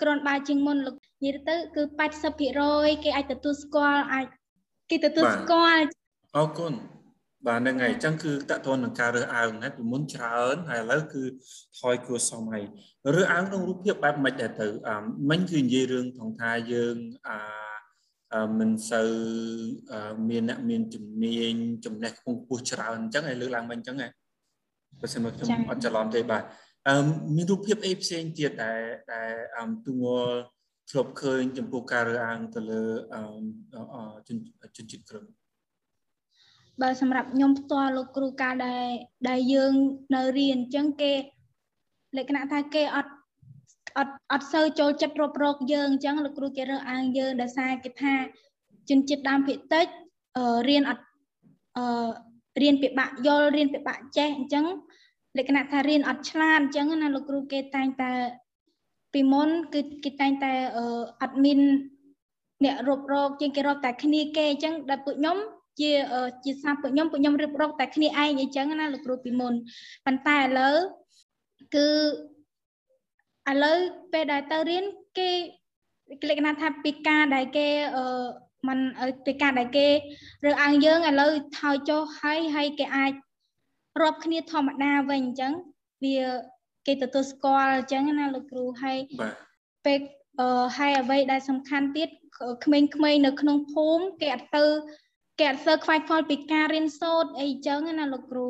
[0.00, 1.82] គ្រាន់បើជាងមុនលោកនិយាយទៅគឺ
[2.42, 4.26] 80%គេអាចទទួលស្គាល់អាច
[4.90, 5.84] គេទទួលស្គាល់
[6.36, 6.72] អរគុណ
[7.46, 11.22] បាទហ្នឹងហើយអញ្ចឹងគឺតកតននឹងការរើសអើងណាពីមុនច្រើនហើយឥឡូវគឺ
[11.80, 12.64] ថយគួរសមហើយ
[13.14, 14.66] រើសអើងក្នុងរូបភាពបែបមិនដែរទៅ
[15.30, 16.96] មិញគឺនិយាយរឿងថងថាយើង
[17.28, 17.38] អា
[18.58, 19.10] មិនសូវ
[20.28, 24.08] មានអ្នកមានជំនាញចំណេះខ្ពង់ខ្ពស់ច្រើនអញ្ចឹងឲ្យលើកឡើងមិញអញ្ចឹងហ៎
[25.00, 26.42] បើសិនមកខ្ញុំអត់ច្រឡំទេបាទ
[26.88, 26.94] អឺ
[27.36, 28.80] មានរូបភាពអីផ្សេងទៀតដែល
[29.12, 29.32] ដែល
[29.86, 30.32] ទូងល់
[30.90, 32.82] ធ្លាប់ឃើញចំពោះការរើអាងទៅលើ
[34.28, 34.38] ជន
[34.76, 35.24] ជនជាតិក្រឹម
[36.82, 38.86] បើសម្រាប់ខ្ញុំផ្ទាល់លោកគ្រូកាលដែល
[39.28, 39.72] ដែលយើង
[40.14, 41.12] នៅរៀនអញ្ចឹងគេ
[42.16, 43.12] លក្ខណៈថាគេអត់
[43.98, 48.14] អត់អត់សូវចូលចិត្តរົບរោគយើងអញ្ចឹងលោកគ្រូគេរើសអើងយើងដោយសារគេថា
[48.88, 49.86] ជនជាតិដើមភាគតិច
[50.36, 51.04] អឺរៀនអត់
[51.76, 52.08] អឺ
[52.62, 54.64] រៀនពិបាកយល់រៀនពិបាកចេះអញ្ចឹង
[55.38, 58.12] លក្ខណៈថារៀនអត់ឆ្លាតអញ្ចឹងណាលោកគ្រូគេតែងតែ
[59.12, 60.52] ពីមុនគឺគេតែងតែ
[61.22, 61.58] អត់មាន
[62.64, 65.38] អ្នករົບរោគជាងគេរកតែគ្នាគេអញ្ចឹងដល់ពួកខ្ញុំ
[65.80, 65.92] ជា
[66.44, 69.52] ជាសាពួកខ្ញុំពួកខ្ញុំរៀបរកតែគ្នាឯងអីចឹងណាលោកគ្រូពីមុន
[70.06, 70.76] ប៉ុន្តែឥឡូវ
[71.74, 71.88] គឺ
[73.50, 73.78] ឥឡូវ
[74.12, 74.84] ពេលដែលទៅរៀន
[75.18, 75.30] គេ
[76.28, 78.04] លក្ខណៈថាពីការដែលគេអឺ
[78.68, 78.78] มัน
[79.26, 79.86] ពីការដែលគេ
[80.46, 83.12] រើអើងយើងឥឡូវថយចុះហើយហើយគេអាច
[84.02, 85.52] រាប់គ្នាធម្មតាវិញអញ្ចឹង
[86.04, 86.18] វា
[86.86, 88.98] គេទទួលស្គាល់អញ្ចឹងណាលោកគ្រូហើយ
[89.84, 90.00] ពេល
[90.40, 92.08] អឺហើយអ្វីដែលសំខាន់ទៀត
[92.64, 94.64] ក្មេងៗនៅក្នុងភូមិគេអត់ទៅ
[95.38, 98.48] គេអត់សូវខ្វាយខ្វល់ពីការរៀនសូត្រអីអញ្ចឹងណាលោកគ្រូ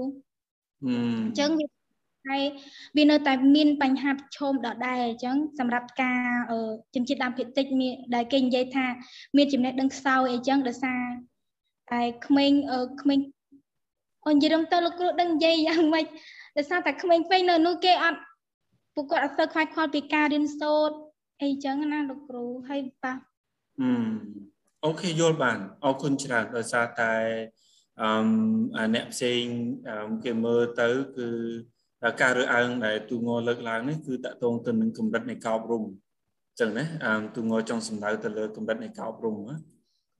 [0.86, 1.66] អញ្ចឹងវា
[2.29, 2.43] ហើយ
[2.97, 6.23] វានៅតែមានបញ្ហាប្រឈមដដែលអញ្ចឹងសម្រាប់ការ
[6.95, 8.87] ជំនឿដើមភាគតិចមានដែលគេនិយាយថា
[9.37, 11.03] មានចំណេះដឹងខ្សោយអីចឹងដោយសារ
[11.93, 12.53] តែក្មេង
[13.03, 13.18] ក្មេង
[14.27, 16.07] អូននិយាយរំទៅលោកគ្រូដឹងនិយាយយ៉ាងម៉េច
[16.57, 18.20] ដោយសារតែក្មេងពេញនៅនោះគេអត់
[18.95, 20.97] ពួកគាត់អត់សូវខ្វាយខ្វល់ពីការរៀនសូត្រ
[21.43, 23.14] អីចឹងណាលោកគ្រូហើយប៉ះ
[23.81, 23.91] អឺ
[24.85, 27.14] អូខេយល់បានអរគុណច្រើនដោយសារតែ
[28.03, 29.43] អឺអ្នកផ្សេង
[30.25, 31.29] គេមើលទៅគឺ
[32.20, 35.84] ការរើអើងដែលទូងលើកឡើងនេះគឺតកតងទៅនឹងកម្រិតនៃកោបរំ
[36.61, 39.57] ចឹងណាអឺទូងចង់សំដៅទៅលើកម្រិតនៃការអប់រំណា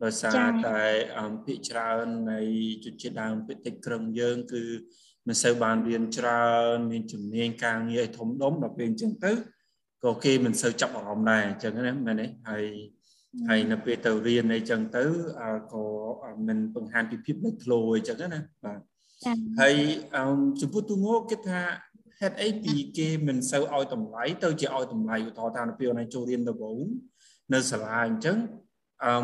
[0.05, 0.81] ដោយសារតែ
[1.45, 2.41] ភាគច្រើននៃ
[2.85, 4.63] ជនជាតិដើមភាគតិចក្រឹងយើង គឺ
[5.27, 9.33] មិនសូវបានរៀនច្រើន មានជំនាញការងារឲ្យធំដុំដល់ពេលអញ្ចឹងទៅ
[10.05, 12.65] ក៏គេមិនសូវចាប់អារម្មណ៍ដែរអញ្ចឹងណាមែនទេហើយ
[13.49, 15.05] ហើយនៅពេលទៅរៀនអីចឹងទៅ
[15.73, 15.85] ក៏
[16.47, 18.81] មិនបង្ហាញពីភាពលេចធ្លោអីចឹងណាបាទ
[19.61, 19.75] ហើយ
[20.61, 21.61] ចំពោះទូងគិតថា
[22.21, 26.85] ហេតុអីពីគេមិនសូវឲ្យតម្លៃទៅជាឲ្យតម្លៃឧទាហរណ៍ថានៅពេលណាចូលរៀនដំបូង
[27.55, 28.37] នៅសាលាអញ្ចឹង
[29.05, 29.15] អឺ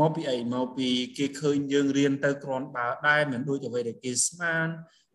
[0.00, 0.88] មកពីអីមកពី
[1.18, 4.66] គេឃើញយើងរៀនទៅគ្រាន់បើដែរមិនដូចអ្វីដែលគេស្មាន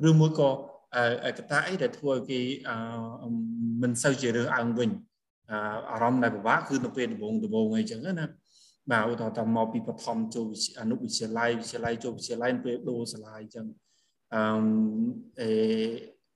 [0.10, 0.56] ឬមួយក៏ក
[1.44, 2.40] ត្តាអីដែលធ្វើឲ្យគេ
[3.82, 4.90] មិនសូវជារើសអើងវិញ
[5.92, 8.26] អារម្មណ៍ដែលពិបាកគឺនៅពេលដំបូងដំបូងអីចឹងណា
[8.92, 10.48] បាទឧទាហរណ៍ថាមកពីបឋមចូល
[10.82, 13.66] អនុវិទ្យាល័យវិទ្យាល័យចូលវិទ្យាល័យពេលដូរសាលាអញ្ចឹង
[14.36, 14.42] អឺ
[15.40, 15.50] អេ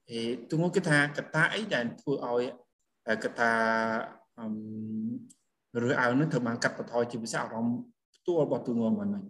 [0.10, 0.20] អេ
[0.50, 2.44] ទូមកគេថាកត្តាអីដែលធ្វើឲ្យ
[3.24, 3.54] កត្តា
[4.40, 7.78] អឺឬអើនឹងត្រូវបានកាត់បន្ថយជាពិសេសអារម្មណ៍
[8.16, 9.24] ផ្ទាល់របស់ទូងមិនហ្នឹង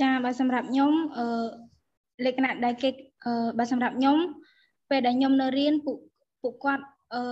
[0.00, 1.26] ចាបើសម្រាប់ខ្ញុំអឺ
[2.24, 2.88] លក្ខណៈដែលគេ
[3.24, 4.18] អឺបើសម្រាប់ខ្ញុំ
[4.90, 5.98] ពេលដែលខ្ញុំនៅរៀនពួក
[6.42, 6.84] ពួកគាត់
[7.14, 7.22] អឺ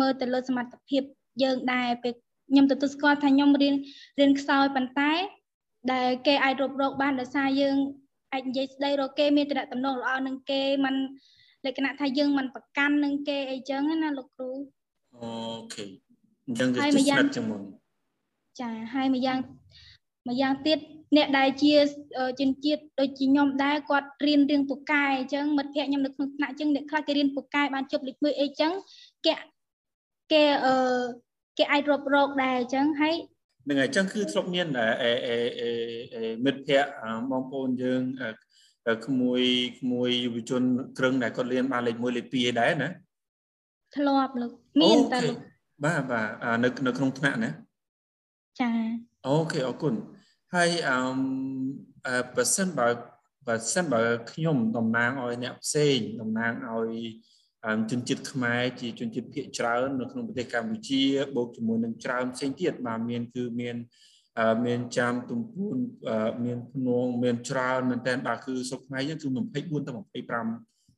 [0.00, 1.02] មើលទៅលើសមត្ថភាព
[1.42, 2.12] យើងដែរពេល
[2.50, 3.74] ខ្ញុំទទួលស្គាល់ថាខ្ញុំរៀន
[4.18, 5.12] រៀនខ្សោយប៉ុន្តែ
[5.92, 7.76] ដែលគេអាចរົບរោគបានដោយសារយើង
[8.33, 10.95] អាចនិយាយស្ដីរកគេមានតំណែងល្អនឹងគេมัน
[11.65, 14.51] លក្ខណៈថាយើងមិនប្រកាន់នឹងគេអីចឹងណាលោកគ្រូ
[15.15, 15.29] អូ
[15.73, 15.85] ខេ
[16.47, 17.61] អញ្ចឹងគឺស្និទ្ធជាងមុន
[18.59, 19.37] ចាហើយម្យ៉ាង
[20.29, 20.79] ម្យ៉ាងទៀត
[21.15, 21.73] អ្នកដែលជា
[22.39, 28.71] ជនជាតិដូចជាខ្ញុំដែរគាត់រៀនរៀងពូកែអញ្ចឹងមិត្តភ័ក្ដិខ្ញុំនៅក្នុងថ្នាក់អញ្ចឹងអ្នកខ្លះគេរៀនពូកែបានជប់លេខ1អីចឹង
[29.25, 29.33] គេ
[30.31, 30.75] គេអឺ
[31.57, 33.15] គេអាចរົບរោគដែរអញ្ចឹងហើយ
[33.68, 34.88] នឹងអញ្ចឹងគឺធ្លាប់មានអេ
[35.26, 35.36] អេ
[36.14, 38.02] អេមិត្តភ័ក្ដិបងប្អូនយើង
[39.06, 39.42] ក្មួយ
[39.80, 40.62] ក្មួយយុវជន
[40.98, 42.88] ក្រឹងដែលគាត់រៀនបានលេខ1លេខ2ឯដែរណា
[43.96, 44.52] ធ្លាប់លោក
[44.82, 45.38] មានតើលោក
[45.84, 46.28] បាទបាទ
[46.62, 47.50] នៅនៅក្នុងថ្នាក់ណា
[48.60, 48.70] ចា
[49.26, 49.94] អូខេអរគុណ
[50.54, 50.96] ហើយអឺ
[52.36, 52.88] បើសិនបើ
[53.46, 54.02] បើសិនបើ
[54.32, 56.92] ខ្ញុំតំណាងឲ្យអ្នកផ្សេងតំណាងឲ្យ
[57.90, 61.02] ជនជាតិខ្មែរជាជនជាតិភាគច្រើននៅក្នុងប្រទេសកម្ពុជា
[61.36, 63.76] បូកជាមួយនឹងច្រើនផ្សេងទៀតបាទមានគឺមាន
[64.66, 65.76] មានចាំទំពួន
[66.44, 69.64] មានភ្នងមានច្រើនមែនតើបាទគឺសុខខ្មែរយើងគឺ24ទៅ25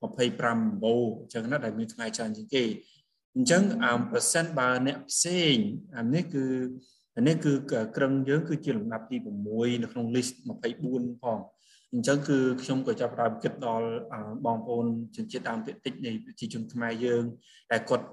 [0.00, 2.64] 25បូអញ្ចឹងណាដែលមានខ្មែរច្រើនជាងគេ
[3.36, 3.62] អញ្ចឹង
[4.12, 5.54] ប្រសិនបើអ្នកផ្សេង
[5.96, 6.44] អានេះគឺ
[7.26, 7.52] នេះគឺ
[7.96, 9.16] ក្រឹងយើងគឺជាលំដាប់ទី
[9.50, 10.32] 6នៅក្នុង list
[10.78, 11.38] 24ផង
[11.95, 13.89] អញ្ចឹងគឺខ្ញុំក៏ចាប់ផ្ដើមគិតដល់
[14.47, 17.24] បងប្អូនជនជាតិដើមភាគតិចនៃប្រជាជនខ្មែរយើង
[17.72, 18.07] ដែលគាត់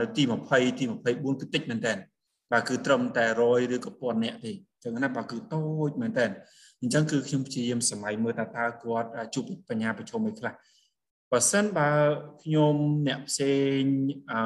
[0.00, 1.94] នៅទី20ទី24គឺតិចមែនតើ
[2.52, 6.26] បាទគឺត្រឹមតែ100ឬក៏1000នាក់ទេអញ្ចឹងណាបាទគឺតូចមែនតើ
[6.80, 10.52] អញ្ចឹងគឺខ្ញុំព្យាយាមសម័យមើលតើតើគាត់ជួបបញ្ញាប្រឈមអីខ្លះ
[11.30, 11.90] បើសិនបើ
[12.42, 12.74] ខ្ញុំ
[13.06, 13.80] អ្នកផ្សេង
[14.32, 14.40] អឺ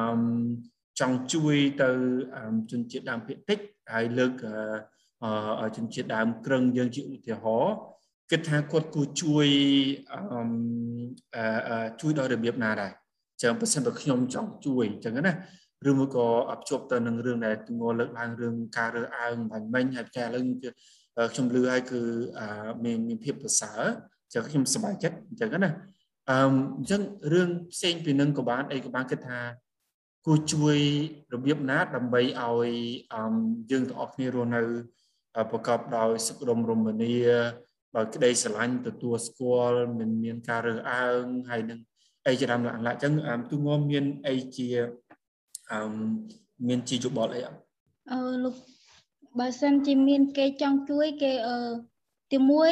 [0.99, 1.89] ចង់ជួយទៅ
[2.71, 3.59] ជនជាតិដើមភាគតិច
[3.93, 4.33] ហើយលើក
[5.77, 7.75] ជនជាតិដើមក្រឹងយើងជាឧទាហរណ៍
[8.31, 9.47] គិតថាគាត់គួរជួយ
[10.21, 12.91] អឺជួយដោយរបៀបណាដែរ
[13.41, 15.33] ចឹងបើសិនបើខ្ញុំចង់ជួយចឹងណា
[15.89, 16.27] ឬមួយក៏
[16.61, 22.01] ភ្ជាប់ទៅនឹងរឿងដែលទងលើកឡើងរឿងការរើសអើងបាញ់មិញហើយតែឥឡូវខ្ញុំលឺហើយគឺ
[22.83, 23.81] មានមានភាពប្រសើរ
[24.33, 25.71] ចឹងខ្ញុំសប្បាយចិត្តអញ្ចឹងណា
[26.29, 26.37] អឺ
[26.77, 27.01] អញ្ចឹង
[27.33, 29.39] រឿងផ្សេងពីនឹងក៏បានអីក៏បានគិតថា
[30.25, 30.77] គួរជួយ
[31.33, 32.69] របៀបណាដើម្បីឲ្យ
[33.71, 34.61] យើងទាំងអស់គ្នារស់នៅ
[35.51, 37.13] ប្រកបដោយសុខដុមរមនា
[37.95, 41.79] ដោយក្តីស្រឡាញ់ទទួលស្គាល់មិនមានការរើសអើងហើយនឹង
[42.27, 43.13] អីជាដើមឡើងឡើងអញ្ចឹង
[43.51, 44.67] ទូងមមានអីជា
[45.71, 45.79] អឺ
[46.67, 47.57] មានជាយោបល់អីអត់
[48.11, 48.55] អឺលោក
[49.39, 51.57] បើសិនជាមានគេចង់ជួយគេអឺ
[52.33, 52.71] ទីមួយ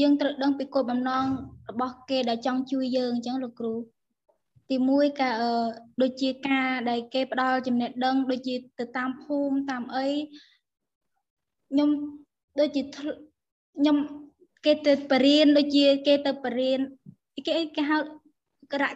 [0.00, 1.24] យើងត្រូវដឹងពីគោលបំណង
[1.70, 3.74] របស់គេដែលចង់ជួយយើងអញ្ចឹងលោកគ្រូ
[4.70, 5.52] ទីមួយការអឺ
[6.02, 10.08] ដូចជាការដែលគេផ្ដល់ចំណេះដឹងដូចជាទៅតាមភូមិតាមអី
[11.70, 11.88] ខ្ញុំ
[12.58, 13.96] ដូចជាខ្ញុំ
[14.64, 16.80] គេទៅបរៀនដូចជាគេទៅបរៀន
[17.46, 17.98] គេគេហៅ
[18.72, 18.90] ក្រៈ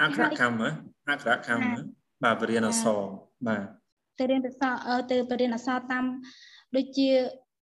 [0.00, 0.62] អក្សរកម្ម
[1.08, 1.70] អក្សរកម្ម
[2.22, 3.00] បាទបរៀនអក្សរ
[3.46, 3.62] បាទ
[4.18, 6.04] ទៅរៀនអក្សរទៅបរៀនអក្សរតាម
[6.76, 7.10] ដូចជា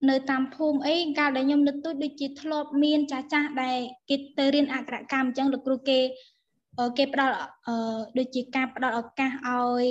[0.10, 3.78] នៅតាមភូមិអីកាលដែលខ្ញុំនៅទូចដូចជាធ្លាប់មានចាស់ចាស់ដែល
[4.10, 6.00] គេទៅរៀនអក្សរកម្មអញ្ចឹងលោកគ្រូគេ
[6.98, 7.36] គេផ្ដល់
[8.18, 9.88] ដូចជាការផ្ដល់ឱកាសឲ្យ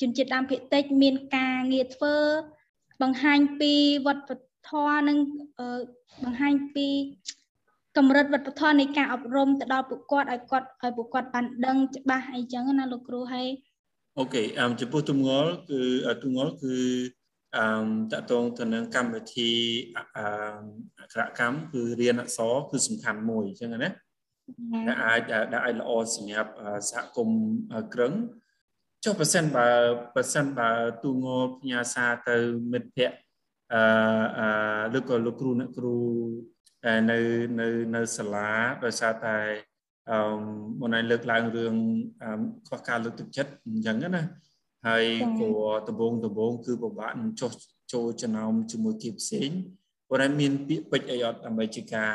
[0.00, 2.14] ជនជាតិដើមភាគតិចមានការងារធ្វើ
[3.02, 3.72] បង្ហាញពី
[4.06, 4.30] វត្ត
[4.68, 5.18] ធម៌និង
[6.22, 6.88] បង្ហាញពី
[7.96, 13.48] កម្រិតវប្បធម៌នៃការអប់រំទៅដល់ពួកគាត់ឲ្យគាត់ឲ្យពួកគាត់បានដឹងច្បាស់អីចឹងណាលោកគ្រូហើយ
[14.18, 15.80] អូខេអមចំពោះទំងល់គឺ
[16.22, 16.76] ទំងល់គឺ
[17.56, 19.50] អមតកតងទៅនឹងកម្មវិធី
[19.96, 19.98] អ
[20.98, 23.90] អក្សរកម្មគឺរៀនអក្សរគឺសំខាន់មួយអញ្ចឹងណា
[24.88, 25.20] ដែលអាច
[25.52, 26.52] ដែលអាចល្អសម្រាប់
[26.90, 27.40] សហគមន៍
[27.94, 28.12] ក្រឹង
[29.04, 29.68] ចុះបើសិនបើ
[30.14, 30.70] បើសិនបើ
[31.04, 32.36] ទូងល់ផ្ញើសារទៅ
[32.72, 33.25] មិត្តភ័ក្តិ
[33.74, 33.82] អឺ
[34.38, 35.94] អឺឬក៏លោកគ្រូអ្នកគ្រូ
[37.10, 37.18] នៅ
[37.60, 38.50] នៅនៅសាលា
[38.84, 39.36] ដោយសារតែ
[40.10, 40.18] អឺ
[40.80, 41.74] មុនឯងលើកឡើងរឿង
[42.66, 44.22] ខ្វះការលើកទឹកចិត្តអញ្ចឹងណា
[44.86, 45.04] ហើយ
[45.40, 45.50] ក៏
[45.88, 47.52] ដំបងដំបងគឺពិបាកនឹងចុះ
[47.92, 49.50] ចូលចំណោមជាមួយគេផ្សេង
[50.08, 52.12] ប៉ុន្តែមានពាក្យពេចន៍អីអត់ដើម្បីជាការ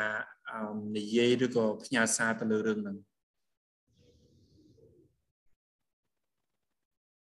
[0.96, 2.96] និយាយឬក៏ផ្ញើសារទៅលើរឿងហ្នឹង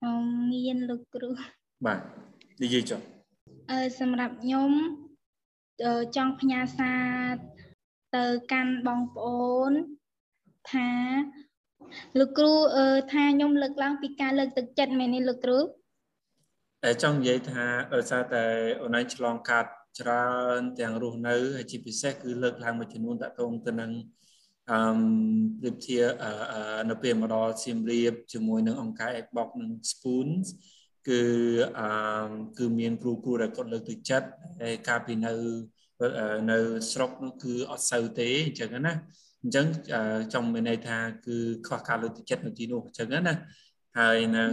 [0.03, 0.11] អឺ
[0.51, 1.29] មានលោកគ្រូ
[1.85, 1.99] បាទ
[2.63, 3.01] និយាយចុះ
[3.69, 4.71] អឺសម្រាប់ខ្ញុំ
[6.15, 7.35] ចង់ផ្ញើសារ
[8.15, 9.71] ទៅកាន់បងប្អូន
[10.71, 10.91] ថា
[12.19, 15.59] លោកគ្រូអឺថាខ្ញុំលើកឡើងពីការលើកទឹកចិត្តមែនទេលោកគ្រូ
[16.83, 18.43] តែចង់និយាយថាដោយសារតែ
[18.81, 20.27] អូនឯងឆ្លងកាត់ច្រើ
[20.59, 23.91] នទាំងរស់នៅហើយជាពិសេសគឺលើកឡើងមួយចំនួនតកតងទៅនឹង
[24.71, 24.79] អឺ
[25.59, 26.05] ប្រៀបធៀប
[26.89, 30.47] នៅពេលមកដល់សៀមរាបជាមួយនឹងអង្គការ Xbox និង Spoons
[31.07, 31.21] គឺ
[31.79, 31.87] អឺ
[32.57, 34.27] គឺមានគ្រូគ្រូដែលគាត់លើកទឹកចិត្ត
[34.61, 35.33] ហើយកាលពីនៅ
[36.51, 36.57] នៅ
[36.91, 38.93] ស្រុកនោះគឺអត់សូវទេអញ្ចឹងណា
[39.43, 39.65] អញ្ចឹង
[40.33, 41.37] ចង់មានន័យថាគឺ
[41.67, 43.35] ខ្វះការលើកទឹកចិត្តនៅទីនោះអញ្ចឹងណា
[43.99, 44.51] ហើយនឹង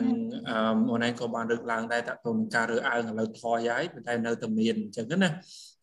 [0.49, 0.57] អឺ
[0.91, 5.29] អូនឯងក៏បានលើកឡើងដែរតើតើនឹងការរើអើងឥឡូវថយហើយប៉ុន្តែនៅតែមានអញ្ចឹងណា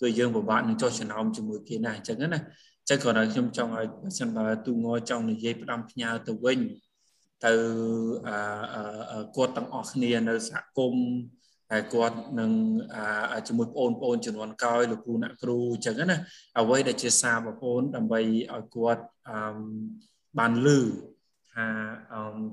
[0.01, 2.39] គឺយើងពិបាកនឹងចុះចំណោមជាមួយគេណាអញ្ចឹងណា
[2.81, 6.59] អញ្ចឹងគ្រាន់តែខ្ញុំចង់ឲ្យបើសិនបើទូងចង់និយាយផ្ដាំផ្ញើទៅវិញ
[7.45, 7.53] ទៅ
[8.27, 11.07] អឺគាត់ទាំងអស់គ្នានៅសហគមន៍
[11.71, 12.51] ហើយគាត់នឹង
[13.47, 16.17] ជាមួយបងប្អូនចំនួនក្រោយលោកគ្រូអ្នកគ្រូអញ្ចឹងណា
[16.59, 19.03] អ្វីដែលជាសារបងប្អូនដើម្បីឲ្យគាត់
[20.39, 20.79] បានលឺ
[21.53, 21.67] ថា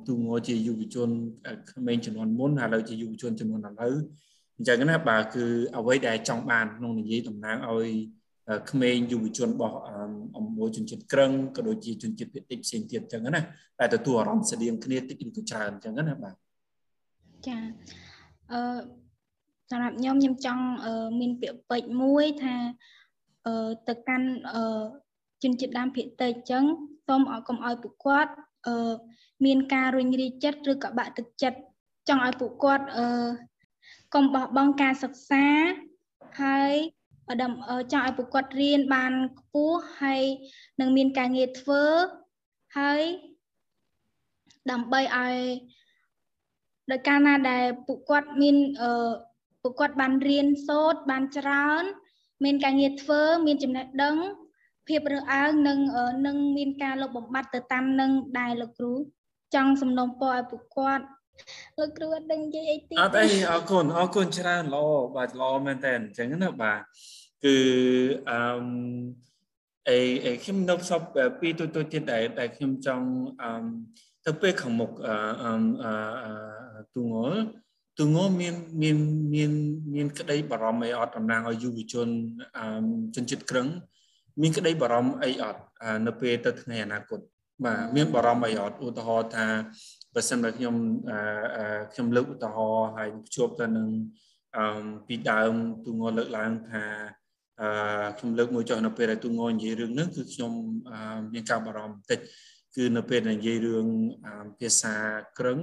[0.09, 1.09] ទូងជាយុវជន
[1.71, 3.95] ក្មេងចំនួនមុនហើយឥឡូវជាយុវជនចំនួនឥឡូវ
[4.57, 5.45] អញ្ចឹងណាបាទគឺ
[5.79, 7.91] អ្វីដែលចង់បានក្នុងនិយាយតំណាងឲ្យ
[8.71, 9.77] ក្មេងយុវជនរបស់
[10.37, 13.41] អំមួយជនជាតិក្រឹងក៏ដូចជាជនជាតិភាគតិចផ្សេងទៀតអញ្ចឹងណា
[13.79, 16.35] តែទទួលអារម្មណ៍ស្តៀងគ្នាតិចឬក៏ច្រើនអញ្ចឹងណាបាទ
[17.47, 17.59] ចា
[18.53, 18.61] អឺ
[19.71, 20.65] សម្រាប់ខ្ញុំខ្ញុំចង់
[21.21, 22.57] មានពាក្យពេចន៍មួយថា
[23.89, 24.29] ទៅកាន់
[25.43, 26.65] ជនជាតិដើមភាគតិចអញ្ចឹង
[27.07, 28.33] សូមឲ្យកុំឲ្យពួកគាត់
[29.45, 31.59] មានការរុញរាចិត្តឬក៏បាក់ទឹកចិត្ត
[32.09, 32.85] ចង់ឲ្យពួកគាត់
[34.15, 35.45] កុំបោះបង់ការសិក្សា
[36.43, 36.75] ហើយ
[37.43, 37.53] ដំ
[37.93, 40.23] ចង់ឲ្យពួកគាត់រៀនបានខ្ពស់ហើយ
[40.81, 41.85] នឹងមានការងារធ្វើ
[42.79, 43.03] ហើយ
[44.71, 45.37] ដើម្បីឲ្យ
[46.91, 49.11] ដោយការណាដែលពួកគាត់មានអឺ
[49.63, 51.85] ពួកគាត់បានរៀនសូត្របានច្រើន
[52.45, 54.17] មានការងារធ្វើមានចំណេះដឹង
[54.89, 55.79] ភាពរើសអើងនិង
[56.27, 58.93] នឹងមានការលុបបំបាត់ទៅតាមនឹងដែរលោកគ្រូ
[59.55, 61.05] ចង់សំណូមពរឲ្យពួកគាត់
[61.79, 64.87] លោកគ្រូអត់ដឹងនិយាយអីទៀតអត់អីអរគុណអរគុណច្រើនល្អ
[65.17, 66.81] បាទល្អមែនតើអញ្ចឹងណាបាទ
[67.45, 67.57] គឺ
[68.31, 68.41] អឺ
[69.89, 71.03] អេអេខ្ញុំនៅសព
[71.41, 73.07] ពីទូទៅទៀតដែលដែលខ្ញុំចង់
[73.43, 73.51] អឺ
[74.27, 77.41] ទៅពេលខាងមុខអឺអឺទូងល់
[77.99, 78.97] ទូងល់មានមាន
[79.35, 79.53] មាន
[79.95, 82.09] មានក្តីបារម្ភអីអត់តំណាងឲ្យយុវជន
[82.59, 82.67] អឺ
[83.15, 83.67] ជនជាតិក្រឹង
[84.43, 85.61] មានក្តីបារម្ភអីអត់
[86.07, 87.21] នៅពេលទៅថ្ងៃអនាគត
[87.65, 89.47] បាទមានបារម្ភអីអត់ឧទាហរណ៍ថា
[90.15, 90.75] បើសិនបើខ្ញុំ
[91.93, 93.89] ខ្ញុំលើកឧទាហរណ៍ហើយភ្ជាប់ទៅនឹង
[94.57, 95.55] អឺពីដើម
[95.85, 96.85] ទូងល់លើកឡើងថា
[97.61, 97.69] អឺ
[98.19, 100.53] ខ្ញុំលើកមួយចុះនៅពេលដែលទូងនិយាយរឿងហ្នឹងគឺខ្ញុំ
[101.33, 102.21] មានការបារម្ភបន្តិច
[102.77, 103.87] គឺនៅពេលនិយាយរឿង
[104.59, 104.95] ភាសា
[105.39, 105.59] ក្រឹង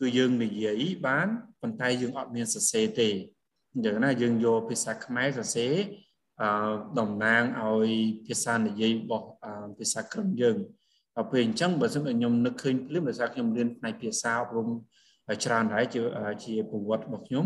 [0.00, 1.26] គឺយើងនិយាយបាន
[1.60, 3.08] ប៉ុន្តែយើងអត់មានសរសេរទេ
[3.72, 5.74] អញ្ចឹងណាយើងយកភាសាខ្មែរសរសេរ
[6.42, 6.48] អឺ
[6.98, 7.90] តំណាងឲ្យ
[8.26, 9.28] ភាសានិយាយរបស់
[9.78, 10.56] ភាសាក្រឹងយើង
[11.16, 14.68] ដល់ពេលអញ្ចឹងបើសិនខ្ញុំនឹកឃើញភ្លាមដោយសារខ្ញុំរៀនផ្នែកភាសាអប់រំ
[15.44, 16.00] ច្រើនហើយជា
[16.44, 17.44] ជាប្រវត្តិរបស់ខ្ញុំ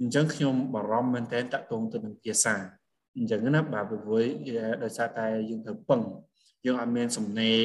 [0.00, 2.54] អញ្ចឹងខ្ញុំបារម្ភមែនតើតកតងទៅនឹងភាសា
[3.16, 4.24] អញ្ចឹងណាបាទព្រោះ
[4.82, 6.02] ដោយសារតែយើងត្រូវពឹង
[6.64, 7.60] យើងអត់មានសំណេរ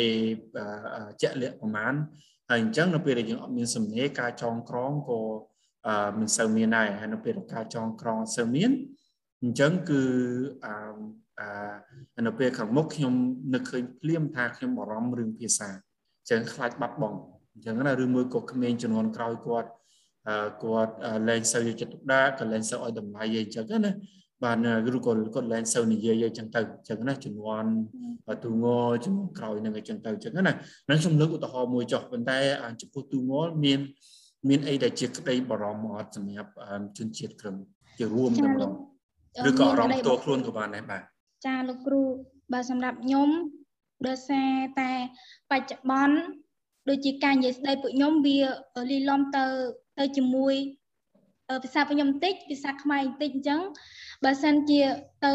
[1.22, 1.94] ជាក់លាក់ប្រមាណ
[2.50, 5.20] ហើយអញ្ចឹងនៅពេលដែលយើងអត់មានសំណេរការចងក្រងក៏
[6.18, 8.72] មិនសូវមានដែរហើយនៅពេលការចងក្រងអត់សូវមាន
[9.44, 10.02] អញ្ចឹងគឺ
[10.66, 10.74] អឺ
[12.28, 13.14] នៅពេលខាងមុខខ្ញុំ
[13.54, 17.18] នឹកឃើញភ្លាមថាខ្ញុំបារម្ភរឿងភាសាអញ្ចឹងខ្លាចបាត់បង់
[17.54, 19.70] អញ្ចឹងណាឬមួយក៏ក្មេងចំនួនក្រោយគាត់
[20.64, 20.94] គាត់
[21.30, 23.92] លែងសូវយកចិត្តទុកដាក់ក៏លែងសូវឲ្យតម្លៃអីអញ្ចឹងណា
[24.44, 24.58] បាន
[24.96, 27.70] ឬក៏គាត់លែងសូវនិយាយអីចឹងទៅអញ្ចឹងណាជំនាន់
[28.44, 28.66] ទូង
[29.06, 32.38] ជំនាន់ក្រោយនឹងអញ្ចឹងទៅអញ្ចឹងណានឹងខ្ញុំលើកឧទាហរណ៍មួយចុះប៉ុន្តែ
[32.82, 33.24] ចំពោះទូង
[33.66, 33.80] មាន
[34.50, 36.52] មានអីដែលជាក្តីបារម្ភអត់សម្រាប់
[36.98, 37.56] ជនជាតិក្រឹម
[38.00, 38.72] ជារួមតែម្ដង
[39.50, 41.02] ឬក៏អារម្មណ៍ផ្ទាល់ខ្លួនក៏បានដែរបាទ
[41.46, 42.04] ចាលោកគ្រូ
[42.54, 43.30] បើសម្រាប់ខ្ញុំ
[44.08, 44.92] ដោយសារតែ
[45.52, 46.16] បច្ចុប្បន្ន
[46.90, 48.40] ដូចជាការនិយាយស្ដីពួកខ្ញុំវា
[48.92, 49.46] លីលំទៅ
[50.00, 50.56] ទៅជាមួយ
[51.64, 53.62] ភាសាខ្ញុំបន្តិចភាសាខ្មែរបន្តិចអញ្ចឹង
[54.24, 54.82] បើសិនជា
[55.26, 55.34] ទៅ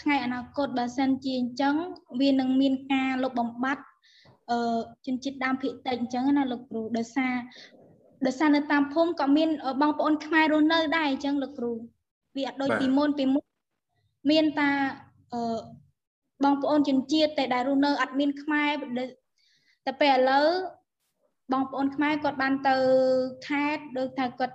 [0.00, 1.74] ថ្ងៃអនាគតបើសិនជាអញ្ចឹង
[2.20, 3.84] វានឹងមានការលុបបំបាត់
[4.50, 7.34] អឺជនជាតិដើមភាគតិចអញ្ចឹងណាលោកគ្រូដោយសារ
[8.26, 9.48] ដោយសារនៅតាមភូមិក៏មាន
[9.82, 11.72] បងប្អូនខ្មែររស់នៅដែរអញ្ចឹងលោកគ្រូ
[12.36, 13.44] វាអត់ដូចពីមុនពីមុន
[14.30, 15.05] មានតាអឺ
[16.44, 18.72] បងប្អូនជនជាតិតែដែលរស់នៅអត់មានខ្មែរ
[19.86, 20.48] តែពេលឥឡូវ
[21.52, 22.76] បងប្អូនខ្មែរគាត់បានទៅ
[23.48, 24.54] ខេត្តដូចថាគាត់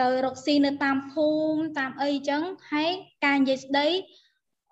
[0.00, 2.42] ទៅរកស៊ីនៅតាមភូមិតាមអីអញ្ចឹង
[2.72, 2.90] ហើយ
[3.24, 3.86] ការនិយាយស្ដី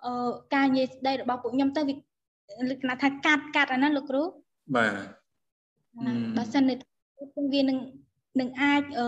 [0.05, 1.95] អឺការនិយាយស្ដីរបស់ពួកខ្ញុំទៅវា
[2.71, 4.23] លក្ខណៈថាកាត់កាត់អាហ្នឹងលោកគ្រូ
[4.77, 4.93] បាទ
[6.37, 6.75] បើសិននៅ
[7.55, 7.79] វានឹង
[8.41, 9.07] នឹងអាចអឺ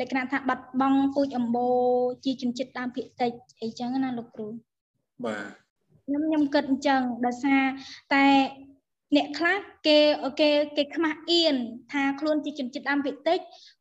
[0.00, 1.78] លក្ខណៈថាបាត់បង់ពូជអម្បូរ
[2.24, 3.32] ជាជនជាតិដើមភាគតិច
[3.62, 4.46] អីចឹងណាលោកគ្រូ
[5.24, 5.44] បាទ
[6.06, 7.62] ខ្ញុំខ្ញុំគិតអញ្ចឹងដោយសារ
[8.14, 8.24] តែ
[9.16, 9.98] អ្នកខ្លះគេ
[10.40, 11.56] គេគេខ្មាស់អៀន
[11.92, 13.38] ថាខ្លួនជាជនជាតិដើមភាគតិច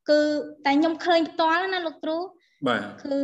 [0.09, 0.19] គឺ
[0.65, 2.17] តែខ្ញុំឃើញផ្ទាល់ណាលោកគ្រូ
[2.67, 3.17] បាទគឺ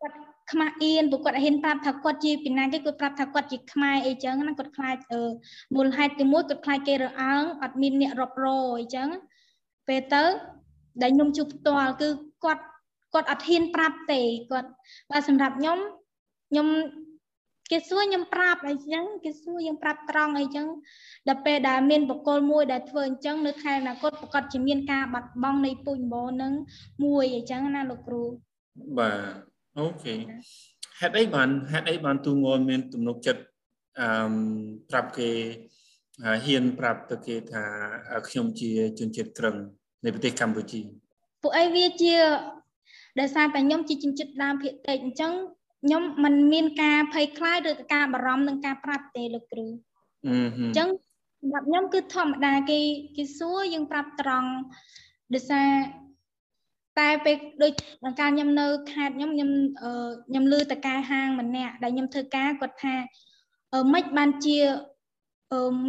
[0.00, 0.16] គាត់
[0.52, 5.22] ខ្មាស់អៀនព្រោះគាត់ហ៊ានប្រាប់ថាគាត់ជាពីណាគេគាត់ប្រាប់ថាគាត់ជាខ្មែរអីចឹងណាគាត់ខ្លាចអឺ
[5.76, 8.46] មូលហេតុទីមួយគាត់ខ្លាចគេរើអើងអត់មានអ្នករាប់រ
[8.80, 9.08] អីចឹង
[9.88, 10.24] ពេលទៅ
[11.02, 12.08] ដែលខ្ញុំជួបផ្ទាល់គឺ
[12.44, 12.64] គាត់
[13.14, 14.70] គាត់អត់ហ៊ានប្រាប់ទេគាត់
[15.10, 15.78] បើសម្រាប់ខ្ញុំ
[16.50, 16.68] ខ្ញុំ
[17.70, 20.66] គេសួរខ្ញុំប្រាប់អីចឹងគេសួរយើងប្រាប់ត្រង់អីចឹង
[21.28, 26.52] ដល់ពេលដែលមានបកគលមួយដែលធ្វើអញ្ចឹងនៅខែអនាគតប្រកាសជាមានការបាត់បង់នៃពូជអម្បូរនឹង
[27.04, 28.22] មួយអញ្ចឹងណាលោកគ្រូ
[28.98, 29.16] បាទ
[29.78, 30.14] អូខេ
[31.00, 33.42] ហេតុអីបានហេតុអីបានទូងល់មានទំនុកចិត្ត
[34.00, 34.08] អឺ
[34.90, 35.30] ប្រាប់គេ
[36.44, 37.64] ហ៊ានប្រាប់ទៅគេថា
[38.28, 39.56] ខ្ញុំជាជនជាតិក្រឹង
[40.04, 40.80] នៃប្រទេសកម្ពុជា
[41.42, 42.14] ពួកអីវាជា
[43.20, 45.32] ដោយសារតែខ្ញុំជាជនជាតិដើមភាគតិចអញ្ចឹង
[45.86, 49.66] ខ្ញុំមិនមានការភ័យខ្លាចឬការបារម្ភនឹងការប្រាប់ទេលោកគ្រូ
[50.26, 50.28] អ
[50.70, 50.88] ញ្ចឹង
[51.40, 52.78] សម្រាប់ខ្ញុំគឺធម្មតាគេ
[53.16, 54.50] គេសួរយើងប្រាប់ត្រង់
[55.34, 55.68] ដោយសារ
[56.98, 57.72] តែពេលដូច
[58.20, 59.50] កាលខ្ញុំនៅខេត្តខ្ញុំខ្ញុំ
[60.28, 62.94] ខ្ញុំលឺតកែហាងម្នាក់ដែលខ្ញុំធ្វើការគាត់ថា
[63.92, 64.58] មិនបានជា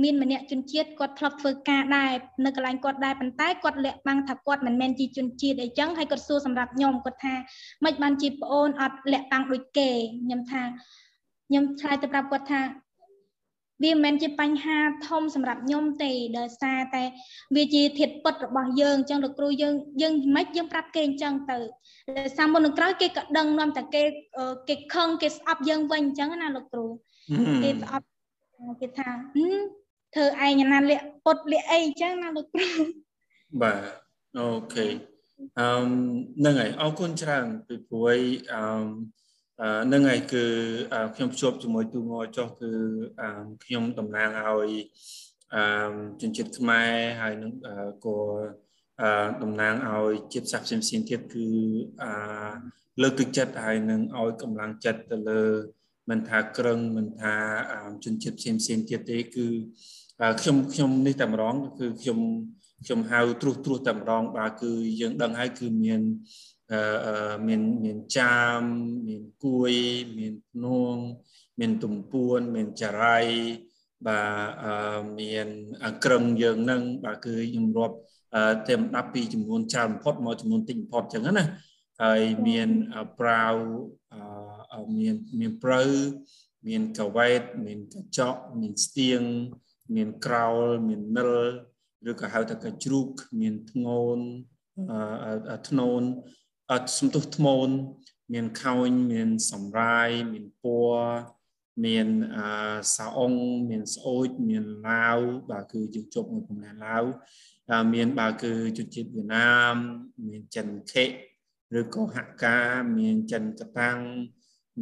[0.03, 2.11] មានម្នាក់ជនជាតិគាត់ធ្លាប់ធ្វើការដែរ
[2.45, 7.35] នៅកន្លែងគាត់ដែរប៉ុន្តែគាត់លាក់បាំងថាគាត់មិនមែនជាជនជាតិអីចឹងហើយគាត់សួរសម្រាប់ខ្ញុំគាត់ថា
[7.85, 9.89] មិនបានជាប្អូនអត់លាក់បាំងដូចគេ
[10.23, 10.61] ខ្ញុំថា
[11.47, 12.61] ខ្ញុំឆ្លើយទៅប្រាប់គាត់ថា
[13.83, 17.03] វាមិនមែនជាបញ្ហាធំសម្រាប់ខ្ញុំទេដោយសារតែ
[17.55, 21.57] វាជាធាតុពិតរបស់យើងអញ្ចឹងលោកគ្រូយើងយើងមិនយើងប្រាប់គេអញ្ចឹងទៅ
[22.17, 24.03] ដោយសារមុននឹងក្រោយគេក៏ដឹងនាំតែគេ
[24.69, 26.85] គេខឹងគេស្អប់យើងវិញអញ្ចឹងណាលោកគ្រូ
[27.63, 28.07] គេស្អប់
[28.81, 29.07] គេថា
[30.13, 32.69] ធ្វើឯងណាលាកពុតលាកអីអញ្ចឹងណាលោកគ្រូ
[33.61, 33.79] បាទ
[34.37, 34.85] អូខេ
[35.59, 35.69] អឺ
[36.39, 38.17] ហ្នឹងហើយអរគុណច្រើនពីព្រួយ
[38.53, 38.61] អឺ
[39.85, 40.45] ហ្នឹងហើយគឺ
[41.15, 42.71] ខ្ញុំជួបជាមួយទូងចុះគឺ
[43.65, 44.71] ខ្ញុំតំណាងឲ្យ
[45.55, 45.63] អឺ
[46.21, 46.91] ជនជាតិខ្មែរ
[47.21, 47.51] ហើយនឹង
[48.05, 48.17] ក៏
[49.43, 51.47] តំណាងឲ្យជាតិសាសន៍ផ្សេងៗទៀតគឺ
[52.03, 52.05] អ
[53.01, 55.41] លើកទឹកចិត្តហើយនឹងឲ្យកម្លាំងចិត្តទៅលើ
[56.09, 57.35] មិនថាក្រឹងមិនថា
[58.03, 59.47] ជនជាតិផ្សេងផ្សេងទៀតទេគឺ
[60.41, 62.19] ខ្ញុំខ្ញុំនេះតែម្ដងគឺខ្ញុំ
[62.83, 66.01] ខ្ញុំហៅត្រួសត្រួសតែម្ដងបាទគឺយើងដឹងហើយគឺមាន
[66.71, 68.61] អឺមានមានចាម
[69.07, 69.71] មានគួយ
[70.17, 70.95] មានភ្នង
[71.59, 73.19] មានទំពួនមានចរៃ
[74.07, 75.47] បាទអឺមាន
[76.03, 77.95] ក្រឹងយើងនឹងបាទគឺខ្ញុំរាប់
[78.67, 81.45] តែម្ដងពីចំនួនច្រើនបំផុតមកចំនួនតិចបំផុតអញ្ចឹងណា
[82.03, 82.69] ហើយមាន
[83.19, 83.53] ប្រាវ
[84.97, 85.83] មានមានព្រៅ
[86.67, 89.21] មានកវែតមានកញ្ចក់មានស្ទៀង
[89.95, 91.33] មានក្រោលមាននិល
[92.09, 93.07] ឬក៏ហៅថាកជ្រូក
[93.41, 94.25] មានធ្ងន់
[95.69, 96.01] ធ្នូន
[96.71, 97.69] អត់សំទុះថ្មូន
[98.33, 101.37] មានខោញមានសម្រាយមានពណ៌
[101.85, 102.07] មាន
[102.37, 102.39] អ
[102.95, 103.33] សាអុង
[103.69, 105.19] មានស្អូចមានឡាវ
[105.49, 107.03] បាទគឺយើងជប់មួយកំណែឡាវ
[107.93, 109.75] មានបាទគឺជនជាតិវៀតណាម
[110.27, 111.05] មានចិនខេ
[111.79, 112.59] ឬក៏ហកា
[112.97, 113.97] មានចិនកតាំង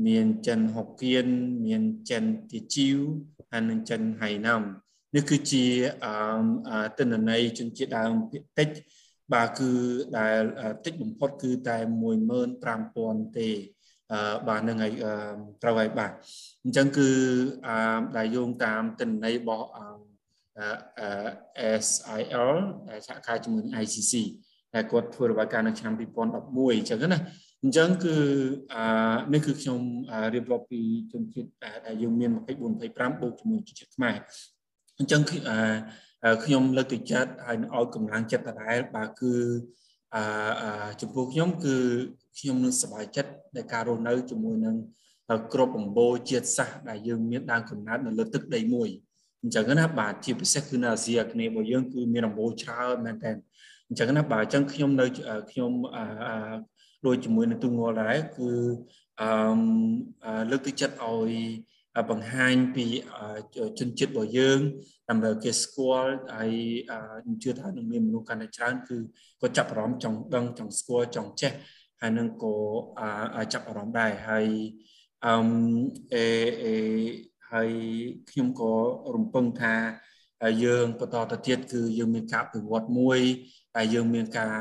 [0.08, 1.28] មានចិនហុកគៀន
[1.66, 2.98] មានចិនទាជីវ
[3.52, 4.62] ហើយនិងចិនហៃណាំ
[5.16, 5.66] នេះគឺជា
[6.06, 8.70] អឺទិន្នន័យជនជាតិដើមភាគតិច
[9.34, 9.72] បាទគឺ
[10.18, 10.41] ដែល
[10.86, 11.78] តិចបំផុតគឺតែ
[12.58, 13.50] 15000ទេ
[14.12, 14.93] អឺបាទនឹងហើយ
[15.62, 16.12] ត្រូវហើយបាទ
[16.64, 17.10] អញ្ចឹងគឺ
[17.68, 17.78] អឺ
[18.18, 19.86] ដែលយោងតាមទិន្នន័យរបស់អឺ
[21.84, 22.52] SIL
[22.89, 24.14] ដែលសហការជាមួយនឹង ICC
[24.76, 27.20] ដែលគាត់ធ្វើរបាយការណ៍នៅឆ្នាំ2011អញ្ចឹងណា
[27.66, 28.16] អញ្ចឹងគឺ
[28.74, 28.84] អឺ
[29.34, 29.80] នេះគឺខ្ញុំ
[30.34, 30.82] រៀបរាប់ពី
[31.13, 31.49] ជនជាតិ
[31.86, 32.45] ដែលយើងមាន24
[32.82, 34.16] 25បូកជាមួយជនជាតិខ្មែរ
[34.99, 39.34] អញ្ចឹងគឺអឺខ្ញុំលើកទឹកចិត្តហើយនឹងឲ្យកម្លាំងចិត្តដដែលបាទគឺ
[40.16, 41.76] អឺចំពោះខ្ញុំគឺ
[42.39, 44.76] ខ្ញុំនឹងសប្បាយចិត្តដែលការរស់នៅជាមួយនឹង
[45.53, 48.89] ក្របអំបូរជាតិសាសន៍ដែលយើងមានដើមកំណើតនៅលើទឹកដីមួយ
[49.41, 53.32] អញ្ចឹងណាបាទជាពិសេសគឺនៅអាស៊ីអាគ្នេយ៍របស់យើងគឺមានអំបូរច្រើនមែនតើ
[53.88, 55.05] អញ្ចឹងណាបាទអញ្ចឹងខ្ញុំនៅ
[55.51, 56.05] ខ្ញុំអឺ
[57.08, 58.51] ដូចជាមួយនឹងទូងល់ដែរគឺ
[59.22, 61.32] អឺលើកទឹកចិត្តឲ្យ
[62.12, 62.86] បង្ហាញពី
[63.80, 64.60] ជនជាតិរបស់យើង
[65.10, 66.53] ដើម្បីគេស្គាល់ហើយ
[67.24, 68.97] ខ្ញុំជឿថានឹងមានមនុស្សកាន់តែច្រើនគឺ
[69.41, 71.51] គាត់ចាប់អារម្មណ៍ចង់ដឹងចង់ស្គាល់ចង់ចេះ
[72.01, 72.56] ហើយនឹងក៏
[73.53, 74.47] ចាប់អារម្មណ៍ដែរហើយ
[75.26, 75.36] អឺ
[76.14, 76.26] អេ
[76.64, 76.76] អេ
[77.51, 77.72] ហើយ
[78.30, 78.74] ខ្ញុំក៏
[79.16, 79.76] រំពឹងថា
[80.64, 83.20] យើងបន្តទៅទៀតគឺយើងមានការពិវត្តមួយ
[83.76, 84.53] ហើយយើងមានការ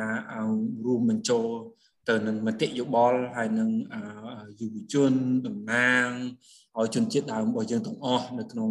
[0.86, 1.48] រួមបញ្ចូល
[2.08, 3.70] ទៅនឹងមតិយោបល់ហើយនឹង
[4.60, 5.12] យុវជន
[5.46, 6.08] តំណាង
[6.78, 8.70] ឲ្យជនជាតិដើមរបស់យើងទាំងអស់នៅក្នុង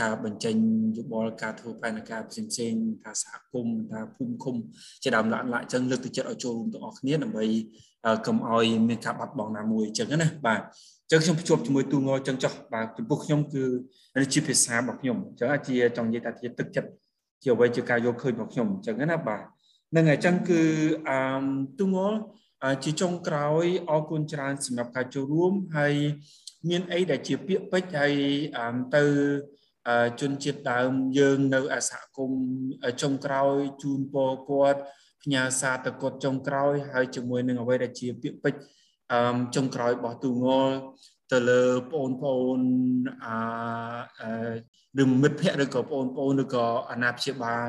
[0.00, 0.54] ការបញ្ចេញ
[0.98, 4.54] យោបល់ការធ្វើបែបការផ្សេងផ្សេងថាសហគមន៍ថាភូមិឃុំ
[5.02, 7.44] ជាដើមឡាក់ឡាក់អញ្ចឹងលើកទឹកចិត្តឲ្យចូលរួមទាំងអស់គ្នាដើម្បី
[8.26, 10.60] កុំឲ្យមានការបាត់បង់ណាមួយអញ្ចឹងណាបាទ
[11.02, 13.64] អញ្ចឹងខ្ញុំភ្ជាប់ជាមួយទូងអញ្ចឹងចុះបាទចំពោះខ្ញុំគឺ
[14.16, 16.90] នេះជាភាសារបស់ខ្ញុំអញ្ចឹងជាចង់និយាយថាជាទឹកចិត្ត
[17.42, 19.42] ជាអ្វីជាការយកឃើញរបស់ខ្ញុំអញ្ចឹងណាបាទ
[19.96, 20.62] នឹងអញ្ចឹងគឺ
[21.08, 21.18] អឺ
[21.78, 21.96] ទូង
[22.84, 25.94] ជាចុងក្រោយអរគុណច្រើនសម្រាប់ការចូលរួមហើយ
[26.68, 28.14] មានអីដែលជាពាក្យពេចន៍ហើយ
[28.96, 29.04] ទៅ
[30.20, 32.42] ជនជាតិដើមយើងនៅអសហគមន៍
[33.02, 34.80] ចុងក្រោយជូនពរគាត់
[35.22, 38.62] ផ្ញើសារទៅគាត់ចុងក្រោយហើយជាមួយនឹងអ្វីដែលជាពាក្យពេចន៍
[39.12, 40.74] អឺចុងក្រោយរបស់ទូងល់
[41.32, 41.62] ទៅលើ
[41.92, 42.60] បងប្អូន
[43.26, 47.66] អឺឬមិត្តភ័ក្តិឬក៏បងប្អូនឬក៏អាណាព្យាបាល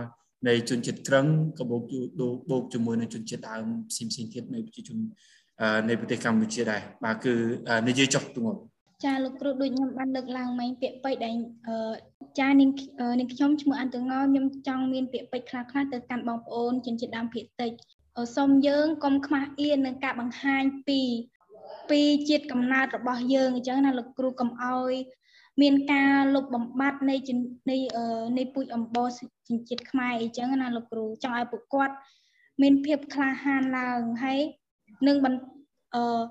[0.48, 1.26] នៃជនជាតិក្រឹង
[1.60, 1.82] ក៏បូក
[2.50, 4.98] បូកជាមួយនឹងជនជាតិដើមផ្សេងផ្សេងទៀតនៅប្រជាជន
[5.90, 7.34] នៃប្រទេសកម្ពុជាដែរបាទគឺ
[7.88, 8.60] និយាយចុះទូងល់
[9.06, 11.36] ចាលោកគ្រូដូចខ្ញុំបានលើកឡើងមិញពាក្យពេចន៍ដែល
[12.40, 12.70] ចានាង
[13.20, 17.72] នាងខ្ញុំឈ្មោះអន្តងខ្ញុំចង់មានពាក្យពេចន៍ខ្លះខ្លះទៅកាន់បងប្អូនជនជាតិដើមភាគតិច
[18.38, 21.00] សូមយើងកុំខ្មាស់អៀននឹងការបង្ហាញពី
[21.90, 24.94] ពីជាតិកំណើតរបស់យើងអញ្ចឹងណាលោកគ្រូកុំអោយ
[25.62, 27.16] មានការលុបបំបាត់នៃ
[27.70, 27.78] នៃ
[28.38, 29.07] នៃពូជអម្បូរ
[29.47, 31.93] ជនជាតិខ្មែរអីចឹងណាលោកគ្រូចង់ឲ្យពួកគាត់
[32.62, 34.39] មានភាពក្លាហានឡើងហើយ
[35.07, 36.22] នឹងអឺ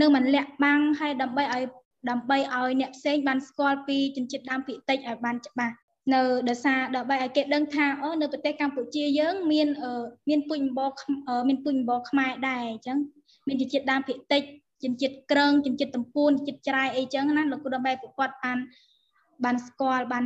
[0.00, 1.64] នឹងមិនលាក់បាំងហើយដើម្បីឲ្យ
[2.10, 5.74] ដើម្បីឲ្យអ្នកផ្សេងបានស្គាល់ពីជនជាតិដើមភាគតិចឲ្យបានច្បាស់
[6.14, 9.68] នៅដោយសារដើម្បីឲ្យគេដឹងថាអូនៅប្រទេសកម្ពុជាយើង មាន
[10.28, 10.92] មានពុញបប
[11.48, 12.98] មានពុញបបខ្មែរដែរអញ្ចឹង
[13.46, 14.42] មានជនជាតិដើមភាគតិច
[14.84, 18.58] ជនជាតិក្រឹងជនជាតិតំពួនជនជាតិច្រាយអីចឹងណាលោកគ្រូដើម្បីប្រកបបាន
[19.44, 20.24] បានស្គាល់បាន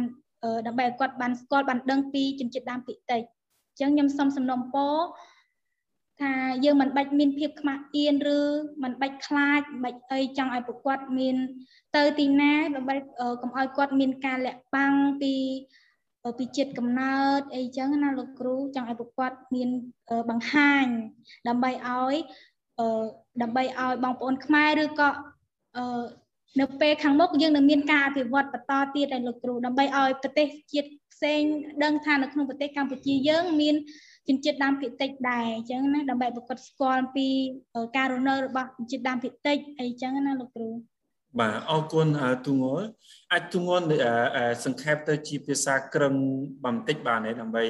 [0.67, 4.97] ដើម្បីឲ្យគាត់បានស្គាល់បានដឹងពីជនជាតិដើមភាគតិចអញ្ចឹងខ្ញុំសូមសំណូមពរ
[6.21, 6.33] ថា
[6.65, 8.41] យើងមិនបាច់មានភាពខ្មាស់អៀនឬ
[8.83, 11.37] មិនបាច់ខ្លាចមិនបាច់អីចង់ឲ្យប្រកបមាន
[11.97, 12.95] ទៅទីណាដើម្បី
[13.43, 15.35] កុំឲ្យគាត់មានការលាក់បាំងពី
[16.39, 19.69] ពីជាតិកំណើតអីចឹងណាលោកគ្រូចង់ឲ្យប្រកបមាន
[20.31, 20.87] បង្ហាញ
[21.49, 22.15] ដើម្បីឲ្យ
[23.43, 25.09] ដើម្បីឲ្យបងប្អូនខ្មែរឬក៏
[26.61, 31.43] នៅពេលខាងមុខយើងនឹងមានការអភិវឌ្ឍបន្តទៀតឲ្យលោកគ្រូដើម្បីឲ្យប្រទេសជាតិផ្សេង
[31.85, 33.75] ដឹងថានៅក្នុងប្រទេសកម្ពុជាយើងមាន
[34.29, 37.27] ជនជាតិដើមភាគតិចដែរអញ្ចឹងណាដើម្បីប្រកបស្គាល់ពី
[37.97, 40.69] ការរស់នៅរបស់ជនជាតិដើមភាគតិចអីចឹងណាលោកគ្រូ
[41.41, 42.07] បាទអរគុណ
[42.47, 42.87] ទូងល់
[43.33, 43.85] អាចទូងល់
[44.65, 46.15] សង្ខេបទៅជាភាសាក្រឹង
[46.65, 47.65] បន្តិចបានទេដើម្បី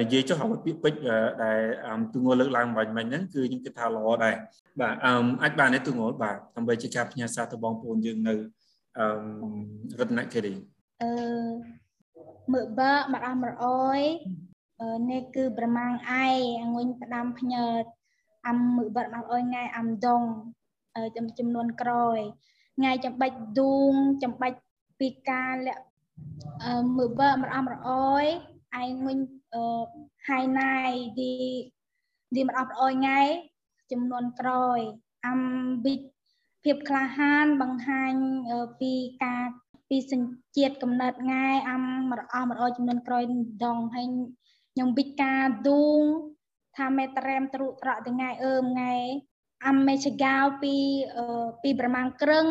[0.00, 1.02] និយាយចុះឲ្យពាក្យពេចន៍
[1.44, 1.60] ដែល
[2.14, 4.34] ទូងល់លើកឡើងបាញ់មិញហ្នឹងគឺខ្ញុំគិតថាល្អដែរ
[4.80, 4.94] បាទ
[5.42, 8.34] អាចបានទេទូងល់បាទដើម្បីជាការផ្ញើសារទៅបងប្អូនយើងនៅ
[9.98, 10.54] រតនគិរី
[11.02, 11.10] អឺ
[12.52, 13.66] មើបើមកអមរអ
[13.98, 14.00] យ
[15.10, 16.26] នេះគឺប្រមាងឯ
[16.74, 17.66] ងុញផ្ដាំផ្ញើ
[18.48, 20.22] អំមើបាត់មកអយថ្ងៃអំដង
[21.38, 22.18] ចំនួនក្រោយ
[22.76, 24.58] ថ្ងៃចំបាច់ឌូងចំបាច់
[25.00, 25.82] ពីការលាក់
[26.96, 27.90] មើបើមកអំរអ
[28.22, 28.24] យ
[28.80, 29.18] ឯងុញ
[30.28, 30.76] ហៃណៃ
[31.18, 31.32] ឌី
[32.34, 33.20] ឌីមកអត់អយថ្ងៃ
[33.92, 34.78] ចំនួនក្រោយ
[35.26, 35.40] អំ
[35.84, 35.94] ប៊ី
[36.64, 38.12] ភាពក្លាហានបង្ហាញ
[38.80, 38.92] ពី
[39.24, 39.44] ការ
[39.88, 41.84] ពីសញ្ជាតិកំណើតងាយអំ
[42.18, 43.22] រអមរអចំនួនក្រោយ
[43.64, 44.06] ដងហើយ
[44.72, 45.34] ខ្ញុំវិកា
[45.66, 46.02] ឌូង
[46.76, 48.94] ថាមេត្រែមទ្រុត្រកថ្ងៃអឺមថ្ងៃ
[49.68, 50.74] អមេចកៅពី
[51.62, 52.46] ពីប្រមាណក្រឹង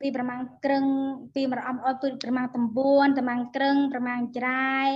[0.00, 0.84] ពីប្រមាណក្រឹង
[1.34, 4.90] ពីមរអំអត់ពីប្រមាណតំបួនប្រមាណក្រឹងប្រមាណច្រាយ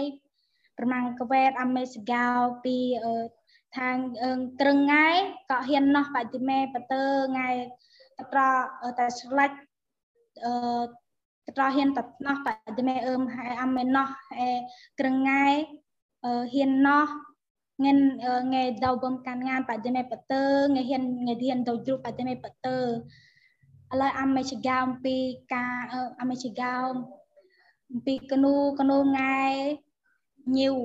[0.79, 2.25] ប្រមាណកវេតអមេសកៅ
[2.65, 2.77] ពី
[3.77, 3.97] ខាង
[4.61, 5.07] ក្រឹងថ្ងៃ
[5.51, 7.49] ក៏ហ៊ានណោះបតិមេបតើថ្ងៃ
[8.33, 8.41] ត្រ
[8.99, 9.57] តែស្លាច់
[10.45, 10.55] អឺ
[11.57, 12.49] ត្រហ៊ានតណោះប
[12.79, 14.09] តិមេអឺមហើយអមេណោះ
[14.99, 15.45] ក្រឹងថ្ងៃ
[16.55, 17.07] ហ៊ានណោះ
[17.85, 17.99] ងាន
[18.55, 20.45] ងៃដៅបំកាន់ងានបដិមេបតើ
[20.75, 22.85] ងៃហ៊ានងៃហ៊ានទៅជ្រុបបដិមេបតើឥ
[24.01, 25.17] ឡូវអមេចកៅអំពី
[25.55, 25.75] ការ
[26.21, 26.73] អមេចកៅ
[27.91, 29.92] អំពីកនូកនូងៃញៀ
[30.73, 30.77] វ